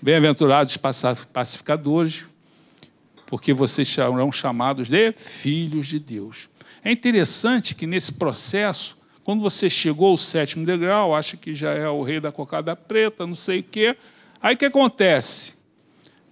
Bem-aventurados 0.00 0.76
pacificadores, 1.32 2.24
porque 3.26 3.52
vocês 3.52 3.88
serão 3.88 4.32
chamados 4.32 4.88
de 4.88 5.12
filhos 5.12 5.86
de 5.86 6.00
Deus. 6.00 6.48
É 6.82 6.90
interessante 6.90 7.72
que 7.72 7.86
nesse 7.86 8.12
processo, 8.12 8.98
quando 9.24 9.40
você 9.40 9.70
chegou 9.70 10.08
ao 10.08 10.16
sétimo 10.16 10.66
degrau, 10.66 11.14
acha 11.14 11.36
que 11.36 11.54
já 11.54 11.72
é 11.72 11.88
o 11.88 12.02
rei 12.02 12.20
da 12.20 12.32
cocada 12.32 12.74
preta, 12.74 13.26
não 13.26 13.34
sei 13.34 13.60
o 13.60 13.62
quê, 13.62 13.96
aí 14.40 14.54
o 14.54 14.58
que 14.58 14.64
acontece? 14.64 15.54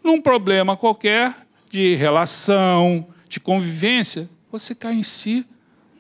Num 0.02 0.20
problema 0.20 0.76
qualquer, 0.76 1.34
de 1.70 1.94
relação, 1.94 3.06
de 3.28 3.38
convivência, 3.38 4.28
você 4.50 4.74
cai 4.74 4.94
em 4.94 5.04
si. 5.04 5.46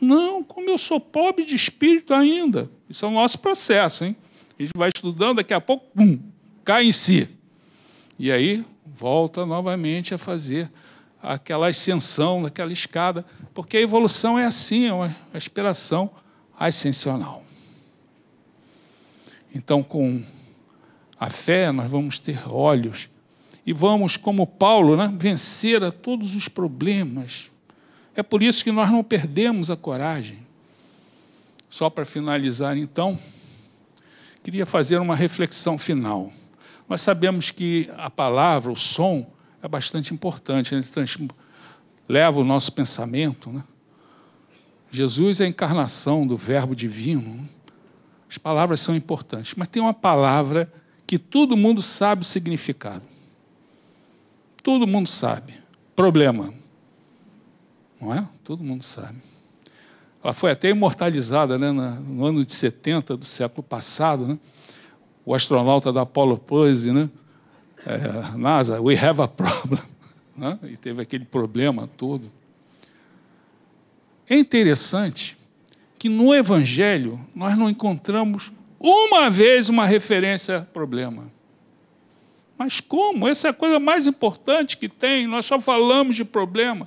Não, 0.00 0.42
como 0.42 0.68
eu 0.68 0.78
sou 0.78 0.98
pobre 0.98 1.44
de 1.44 1.54
espírito 1.54 2.12
ainda. 2.12 2.68
Isso 2.88 3.04
é 3.04 3.08
o 3.08 3.12
nosso 3.12 3.38
processo, 3.38 4.04
hein? 4.04 4.16
A 4.58 4.62
gente 4.62 4.72
vai 4.74 4.90
estudando, 4.92 5.36
daqui 5.36 5.54
a 5.54 5.60
pouco, 5.60 5.86
pum, 5.94 6.18
cai 6.64 6.86
em 6.86 6.92
si. 6.92 7.28
E 8.18 8.32
aí 8.32 8.64
volta 8.84 9.46
novamente 9.46 10.12
a 10.12 10.18
fazer 10.18 10.70
aquela 11.22 11.68
ascensão, 11.68 12.44
aquela 12.44 12.72
escada, 12.72 13.24
porque 13.54 13.76
a 13.76 13.80
evolução 13.80 14.38
é 14.38 14.44
assim, 14.44 14.86
é 14.86 14.92
uma 14.92 15.14
aspiração 15.32 16.10
ascensional. 16.60 17.42
Então, 19.54 19.82
com 19.82 20.22
a 21.18 21.30
fé, 21.30 21.72
nós 21.72 21.90
vamos 21.90 22.18
ter 22.18 22.46
olhos 22.46 23.08
e 23.64 23.72
vamos, 23.72 24.16
como 24.16 24.46
Paulo, 24.46 24.96
né, 24.96 25.12
vencer 25.18 25.82
a 25.82 25.90
todos 25.90 26.34
os 26.34 26.48
problemas. 26.48 27.50
É 28.14 28.22
por 28.22 28.42
isso 28.42 28.62
que 28.62 28.70
nós 28.70 28.90
não 28.90 29.02
perdemos 29.02 29.70
a 29.70 29.76
coragem. 29.76 30.38
Só 31.68 31.88
para 31.88 32.04
finalizar, 32.04 32.76
então, 32.76 33.18
queria 34.42 34.66
fazer 34.66 34.98
uma 34.98 35.16
reflexão 35.16 35.78
final. 35.78 36.32
Nós 36.88 37.00
sabemos 37.00 37.50
que 37.50 37.88
a 37.96 38.10
palavra, 38.10 38.72
o 38.72 38.76
som, 38.76 39.30
é 39.62 39.68
bastante 39.68 40.12
importante, 40.12 40.74
ele 40.74 40.84
leva 42.08 42.40
o 42.40 42.44
nosso 42.44 42.72
pensamento. 42.72 43.50
Né? 43.50 43.62
Jesus 44.90 45.40
é 45.40 45.44
a 45.44 45.48
encarnação 45.48 46.26
do 46.26 46.36
Verbo 46.36 46.74
divino. 46.74 47.48
As 48.28 48.38
palavras 48.38 48.80
são 48.80 48.94
importantes, 48.94 49.54
mas 49.56 49.68
tem 49.68 49.82
uma 49.82 49.94
palavra 49.94 50.72
que 51.06 51.18
todo 51.18 51.56
mundo 51.56 51.82
sabe 51.82 52.22
o 52.22 52.24
significado. 52.24 53.02
Todo 54.62 54.86
mundo 54.86 55.08
sabe. 55.08 55.54
Problema. 55.96 56.52
Não 58.00 58.14
é? 58.14 58.26
Todo 58.44 58.62
mundo 58.62 58.82
sabe. 58.82 59.18
Ela 60.22 60.32
foi 60.32 60.50
até 60.50 60.68
imortalizada 60.68 61.58
né, 61.58 61.70
no 61.72 62.24
ano 62.24 62.44
de 62.44 62.52
70 62.52 63.16
do 63.16 63.24
século 63.24 63.62
passado. 63.62 64.28
Né? 64.28 64.38
O 65.24 65.34
astronauta 65.34 65.92
da 65.92 66.02
Apollo 66.02 66.38
Pose, 66.38 66.92
né? 66.92 67.08
É, 67.86 68.36
NASA, 68.36 68.80
we 68.80 68.96
have 68.96 69.20
a 69.20 69.28
problem. 69.28 69.80
Né? 70.36 70.58
E 70.62 70.76
teve 70.78 71.02
aquele 71.02 71.26
problema 71.26 71.86
todo. 71.98 72.30
É 74.30 74.38
interessante 74.38 75.36
que 75.98 76.08
no 76.08 76.32
Evangelho 76.32 77.18
nós 77.34 77.58
não 77.58 77.68
encontramos 77.68 78.52
uma 78.78 79.28
vez 79.28 79.68
uma 79.68 79.84
referência 79.84 80.58
a 80.58 80.62
problema. 80.62 81.32
Mas 82.56 82.78
como? 82.78 83.26
Essa 83.26 83.48
é 83.48 83.50
a 83.50 83.54
coisa 83.54 83.80
mais 83.80 84.06
importante 84.06 84.76
que 84.76 84.88
tem. 84.88 85.26
Nós 85.26 85.46
só 85.46 85.60
falamos 85.60 86.14
de 86.14 86.24
problema. 86.24 86.86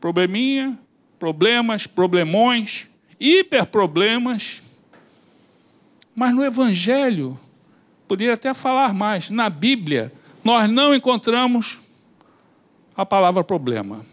Probleminha, 0.00 0.76
problemas, 1.16 1.86
problemões, 1.86 2.88
hiperproblemas. 3.20 4.60
Mas 6.12 6.34
no 6.34 6.44
Evangelho, 6.44 7.38
poderia 8.08 8.34
até 8.34 8.52
falar 8.52 8.92
mais. 8.92 9.30
Na 9.30 9.48
Bíblia, 9.48 10.12
nós 10.42 10.68
não 10.68 10.92
encontramos 10.92 11.78
a 12.96 13.06
palavra 13.06 13.44
problema. 13.44 14.04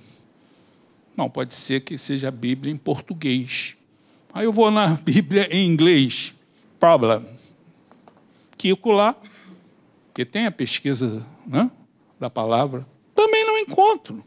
Não, 1.17 1.27
pode 1.27 1.55
ser 1.55 1.81
que 1.81 1.97
seja 1.97 2.27
a 2.27 2.31
Bíblia 2.31 2.71
em 2.71 2.77
português. 2.77 3.75
Aí 4.31 4.45
eu 4.45 4.53
vou 4.53 4.69
na 4.69 4.89
Bíblia 5.03 5.47
em 5.51 5.65
inglês. 5.65 6.35
Problem. 6.79 7.25
Kiko 8.55 8.91
lá, 8.91 9.15
porque 10.07 10.23
tem 10.23 10.45
a 10.45 10.51
pesquisa 10.51 11.25
né, 11.45 11.71
da 12.19 12.29
palavra, 12.29 12.87
também 13.15 13.45
não 13.45 13.57
encontro. 13.57 14.23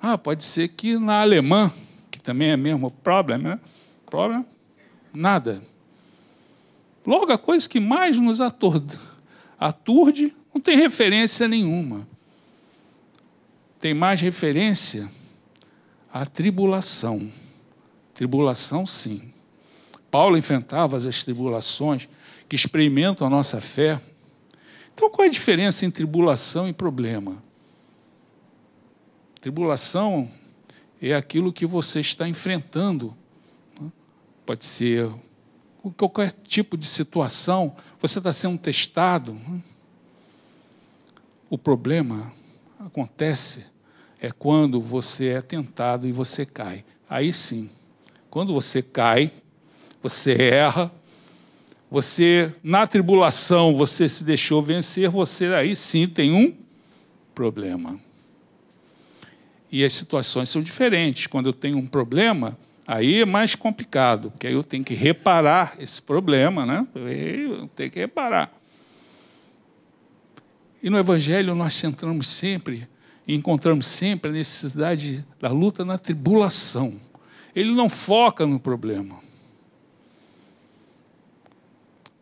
Ah, 0.00 0.18
pode 0.18 0.42
ser 0.42 0.68
que 0.68 0.98
na 0.98 1.20
alemã, 1.20 1.72
que 2.10 2.20
também 2.20 2.50
é 2.50 2.56
mesmo 2.56 2.90
problem, 2.90 3.38
né? 3.38 3.60
Problem, 4.06 4.44
nada. 5.14 5.62
Logo, 7.06 7.32
a 7.32 7.38
coisa 7.38 7.68
que 7.68 7.78
mais 7.78 8.18
nos 8.18 8.40
aturde, 8.40 8.98
aturde 9.58 10.34
não 10.52 10.60
tem 10.60 10.76
referência 10.76 11.46
nenhuma. 11.46 12.06
Tem 13.82 13.92
mais 13.92 14.20
referência 14.20 15.10
à 16.12 16.24
tribulação. 16.24 17.28
Tribulação, 18.14 18.86
sim. 18.86 19.34
Paulo 20.08 20.36
enfrentava 20.36 20.96
as 20.96 21.24
tribulações 21.24 22.08
que 22.48 22.54
experimentam 22.54 23.26
a 23.26 23.30
nossa 23.30 23.60
fé. 23.60 24.00
Então, 24.94 25.10
qual 25.10 25.24
é 25.24 25.28
a 25.28 25.32
diferença 25.32 25.84
entre 25.84 26.04
tribulação 26.04 26.68
e 26.68 26.72
problema? 26.72 27.42
Tribulação 29.40 30.30
é 31.00 31.12
aquilo 31.12 31.52
que 31.52 31.66
você 31.66 31.98
está 31.98 32.28
enfrentando. 32.28 33.16
Pode 34.46 34.64
ser 34.64 35.10
qualquer 35.96 36.30
tipo 36.30 36.76
de 36.76 36.86
situação, 36.86 37.74
você 38.00 38.18
está 38.20 38.32
sendo 38.32 38.58
testado. 38.58 39.36
O 41.50 41.58
problema 41.58 42.32
acontece 42.78 43.71
é 44.22 44.30
quando 44.30 44.80
você 44.80 45.30
é 45.30 45.42
tentado 45.42 46.06
e 46.06 46.12
você 46.12 46.46
cai. 46.46 46.84
Aí 47.10 47.32
sim, 47.32 47.68
quando 48.30 48.54
você 48.54 48.80
cai, 48.80 49.32
você 50.00 50.40
erra, 50.40 50.92
você 51.90 52.54
na 52.62 52.86
tribulação 52.86 53.74
você 53.74 54.08
se 54.08 54.22
deixou 54.22 54.62
vencer, 54.62 55.10
você 55.10 55.46
aí 55.46 55.74
sim 55.74 56.06
tem 56.06 56.32
um 56.32 56.54
problema. 57.34 57.98
E 59.72 59.84
as 59.84 59.92
situações 59.92 60.48
são 60.48 60.62
diferentes. 60.62 61.26
Quando 61.26 61.46
eu 61.46 61.52
tenho 61.52 61.76
um 61.76 61.86
problema, 61.86 62.56
aí 62.86 63.22
é 63.22 63.26
mais 63.26 63.56
complicado, 63.56 64.30
porque 64.30 64.46
aí 64.46 64.52
eu 64.52 64.62
tenho 64.62 64.84
que 64.84 64.94
reparar 64.94 65.74
esse 65.80 66.00
problema, 66.00 66.64
né? 66.64 66.86
Eu 66.94 67.66
tenho 67.74 67.90
que 67.90 67.98
reparar. 67.98 68.56
E 70.80 70.88
no 70.88 70.96
Evangelho 70.96 71.56
nós 71.56 71.74
centramos 71.74 72.28
sempre, 72.28 72.86
encontramos 73.26 73.86
sempre 73.86 74.30
a 74.30 74.34
necessidade 74.34 75.24
da 75.40 75.50
luta 75.50 75.84
na 75.84 75.98
tribulação. 75.98 77.00
Ele 77.54 77.72
não 77.72 77.88
foca 77.88 78.46
no 78.46 78.58
problema. 78.58 79.20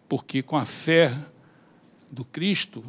Porque 0.08 0.42
com 0.42 0.56
a 0.56 0.64
fé 0.64 1.16
do 2.10 2.24
Cristo, 2.24 2.84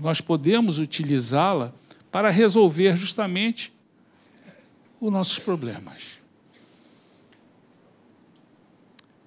nós 0.00 0.20
podemos 0.20 0.78
utilizá-la 0.78 1.72
para 2.10 2.30
resolver 2.30 2.96
justamente 2.96 3.72
os 5.00 5.12
nossos 5.12 5.38
problemas. 5.38 6.18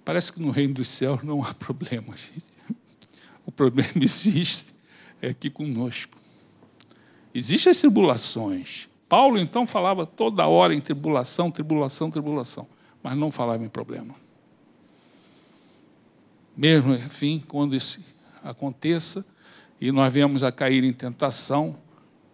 Parece 0.03 0.33
que 0.33 0.41
no 0.41 0.49
reino 0.49 0.73
dos 0.73 0.87
céus 0.87 1.21
não 1.21 1.43
há 1.43 1.53
problemas. 1.55 2.31
O 3.45 3.51
problema 3.51 3.91
existe 4.01 4.73
é 5.21 5.29
aqui 5.29 5.49
conosco. 5.49 6.18
Existem 7.33 7.71
as 7.71 7.79
tribulações. 7.79 8.87
Paulo 9.07 9.39
então 9.39 9.65
falava 9.65 10.05
toda 10.05 10.47
hora 10.47 10.73
em 10.73 10.81
tribulação, 10.81 11.49
tribulação, 11.49 12.11
tribulação, 12.11 12.67
mas 13.01 13.17
não 13.17 13.31
falava 13.31 13.63
em 13.63 13.69
problema. 13.69 14.15
Mesmo, 16.55 16.93
enfim, 16.93 17.43
quando 17.47 17.75
isso 17.75 18.03
aconteça 18.43 19.25
e 19.79 19.91
nós 19.91 20.13
viemos 20.13 20.43
a 20.43 20.51
cair 20.51 20.83
em 20.83 20.93
tentação, 20.93 21.77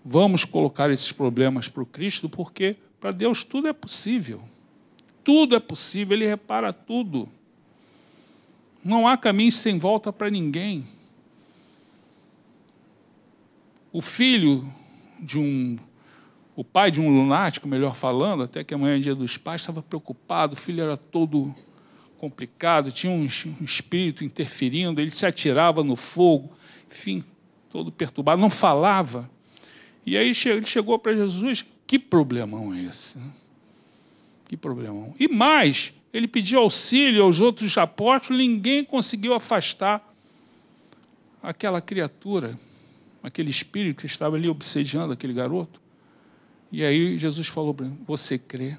vamos 0.04 0.43
colocar 0.43 0.89
esses 0.89 1.12
problemas 1.12 1.70
para 1.70 1.84
o 1.84 1.86
Cristo, 1.86 2.28
porque 2.28 2.76
para 3.00 3.12
Deus 3.12 3.43
tudo 3.43 3.68
é 3.68 3.74
possível. 3.74 4.41
Tudo 5.24 5.56
é 5.56 5.60
possível, 5.60 6.18
Ele 6.18 6.28
repara 6.28 6.74
tudo. 6.74 7.30
Não 8.84 9.08
há 9.08 9.18
caminho 9.18 9.52
sem 9.52 9.80
volta 9.80 10.12
para 10.12 10.30
ninguém. 10.30 10.86
O 13.91 14.02
filho 14.02 14.72
de 15.20 15.39
um. 15.39 15.78
O 16.55 16.63
pai 16.63 16.89
de 16.89 17.01
um 17.01 17.09
lunático, 17.09 17.68
melhor 17.68 17.95
falando, 17.95 18.43
até 18.43 18.63
que 18.63 18.74
amanhã 18.74 18.95
é 18.95 18.99
dia 18.99 19.13
dos 19.13 19.38
pais, 19.38 19.61
estava 19.61 19.82
preocupado, 19.82 20.53
o 20.53 20.55
filho 20.55 20.82
era 20.82 20.95
todo 20.95 21.53
complicado, 22.18 22.93
tinha 22.93 23.11
um, 23.11 23.28
um 23.59 23.63
espírito 23.63 24.24
interferindo, 24.24 25.01
ele 25.01 25.11
se 25.11 25.26
atirava 25.26 25.84
no 25.84 25.97
fogo, 25.97 26.51
enfim, 26.89 27.26
todo 27.70 27.91
perturbado, 27.91 28.41
não 28.41 28.49
falava. 28.49 29.30
E 30.05 30.18
aí 30.18 30.34
ele 30.45 30.66
chegou 30.66 30.97
para 30.97 31.13
Jesus, 31.13 31.66
que 31.86 31.99
problemão 31.99 32.74
é 32.74 32.84
esse? 32.84 33.20
Que 34.47 34.55
problemão. 34.55 35.13
E 35.20 35.28
mais, 35.28 35.93
ele 36.13 36.28
pediu 36.28 36.59
auxílio 36.59 37.24
aos 37.24 37.39
outros 37.39 37.78
apóstolos, 37.78 38.41
ninguém 38.41 38.84
conseguiu 38.84 39.34
afastar 39.34 40.16
aquela 41.43 41.82
criatura, 41.82 42.57
aquele 43.26 43.49
espírito 43.49 44.01
que 44.01 44.05
estava 44.05 44.36
ali 44.36 44.47
obsediando 44.47 45.11
aquele 45.11 45.34
garoto. 45.34 45.82
E 46.71 46.84
aí 46.84 47.17
Jesus 47.17 47.47
falou 47.47 47.73
para 47.73 47.88
ele: 47.88 47.97
Você 48.05 48.38
crê? 48.38 48.78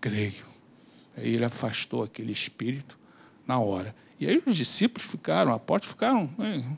Creio. 0.00 0.46
Aí 1.16 1.34
ele 1.34 1.44
afastou 1.44 2.02
aquele 2.02 2.32
espírito 2.32 2.98
na 3.46 3.58
hora. 3.58 3.94
E 4.18 4.26
aí 4.26 4.42
os 4.46 4.56
discípulos 4.56 5.06
ficaram, 5.06 5.52
apóstolos 5.52 5.92
ficaram. 5.92 6.30
Né? 6.38 6.76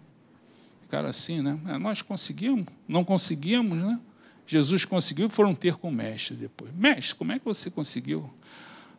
ficaram 0.83 1.09
assim, 1.09 1.41
né? 1.41 1.59
É, 1.69 1.79
nós 1.79 2.03
conseguimos, 2.03 2.67
não 2.89 3.05
conseguimos, 3.05 3.81
né? 3.81 4.01
Jesus 4.47 4.85
conseguiu 4.85 5.31
foram 5.31 5.55
ter 5.55 5.77
com 5.77 5.89
o 5.89 5.93
mestre 5.93 6.35
depois. 6.35 6.75
Mestre, 6.75 7.15
como 7.15 7.31
é 7.31 7.39
que 7.39 7.45
você 7.45 7.71
conseguiu? 7.71 8.29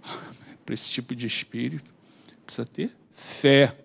Para 0.65 0.73
esse 0.73 0.89
tipo 0.89 1.13
de 1.13 1.27
espírito, 1.27 1.93
precisa 2.45 2.65
ter 2.65 2.95
fé 3.13 3.82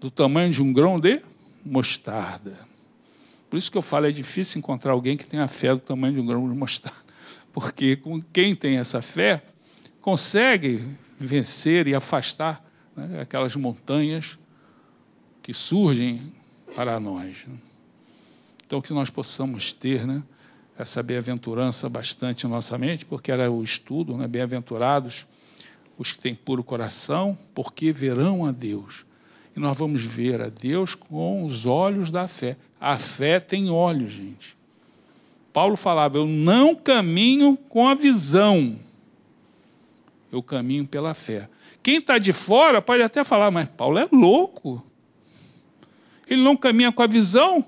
do 0.00 0.10
tamanho 0.10 0.50
de 0.50 0.62
um 0.62 0.72
grão 0.72 0.98
de 0.98 1.20
mostarda. 1.64 2.58
Por 3.50 3.56
isso 3.56 3.70
que 3.70 3.76
eu 3.76 3.82
falo, 3.82 4.06
é 4.06 4.10
difícil 4.10 4.58
encontrar 4.58 4.92
alguém 4.92 5.16
que 5.16 5.28
tenha 5.28 5.46
fé 5.46 5.74
do 5.74 5.80
tamanho 5.80 6.14
de 6.14 6.20
um 6.20 6.26
grão 6.26 6.50
de 6.50 6.56
mostarda. 6.56 6.98
Porque 7.52 7.96
com 7.96 8.22
quem 8.22 8.56
tem 8.56 8.78
essa 8.78 9.02
fé, 9.02 9.42
consegue 10.00 10.84
vencer 11.18 11.86
e 11.86 11.94
afastar 11.94 12.64
né, 12.96 13.20
aquelas 13.20 13.54
montanhas 13.54 14.38
que 15.42 15.52
surgem 15.52 16.32
para 16.74 16.98
nós. 16.98 17.44
Né? 17.46 17.56
Então, 18.64 18.80
que 18.80 18.92
nós 18.92 19.10
possamos 19.10 19.72
ter 19.72 20.06
né, 20.06 20.22
essa 20.78 21.02
bem-aventurança 21.02 21.88
bastante 21.88 22.46
em 22.46 22.48
nossa 22.48 22.78
mente, 22.78 23.04
porque 23.04 23.30
era 23.30 23.50
o 23.50 23.62
estudo, 23.62 24.16
né, 24.16 24.26
bem-aventurados 24.26 25.26
os 25.98 26.14
que 26.14 26.20
têm 26.20 26.34
puro 26.34 26.64
coração, 26.64 27.36
porque 27.54 27.92
verão 27.92 28.46
a 28.46 28.52
Deus. 28.52 29.04
E 29.56 29.60
nós 29.60 29.76
vamos 29.76 30.02
ver 30.02 30.40
a 30.40 30.48
Deus 30.48 30.94
com 30.94 31.44
os 31.44 31.66
olhos 31.66 32.10
da 32.10 32.28
fé. 32.28 32.56
A 32.80 32.98
fé 32.98 33.40
tem 33.40 33.70
olhos, 33.70 34.12
gente. 34.12 34.56
Paulo 35.52 35.76
falava: 35.76 36.18
Eu 36.18 36.26
não 36.26 36.74
caminho 36.74 37.56
com 37.68 37.88
a 37.88 37.94
visão, 37.94 38.78
eu 40.30 40.42
caminho 40.42 40.86
pela 40.86 41.14
fé. 41.14 41.48
Quem 41.82 41.96
está 41.96 42.18
de 42.18 42.32
fora 42.32 42.80
pode 42.80 43.02
até 43.02 43.24
falar, 43.24 43.50
mas 43.50 43.68
Paulo 43.68 43.98
é 43.98 44.06
louco 44.12 44.84
ele 46.30 46.42
não 46.42 46.56
caminha 46.56 46.92
com 46.92 47.02
a 47.02 47.08
visão, 47.08 47.64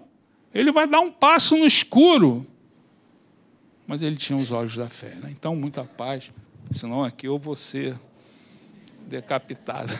ele 0.54 0.70
vai 0.70 0.86
dar 0.86 1.00
um 1.00 1.10
passo 1.10 1.56
no 1.56 1.66
escuro. 1.66 2.46
Mas 3.84 4.00
ele 4.02 4.16
tinha 4.16 4.38
os 4.38 4.52
olhos 4.52 4.76
da 4.76 4.86
fé. 4.86 5.16
Né? 5.16 5.30
Então, 5.32 5.56
muita 5.56 5.82
paz, 5.82 6.30
senão 6.70 7.02
aqui 7.02 7.26
eu 7.26 7.38
vou 7.38 7.56
ser 7.56 7.98
decapitado. 9.08 9.92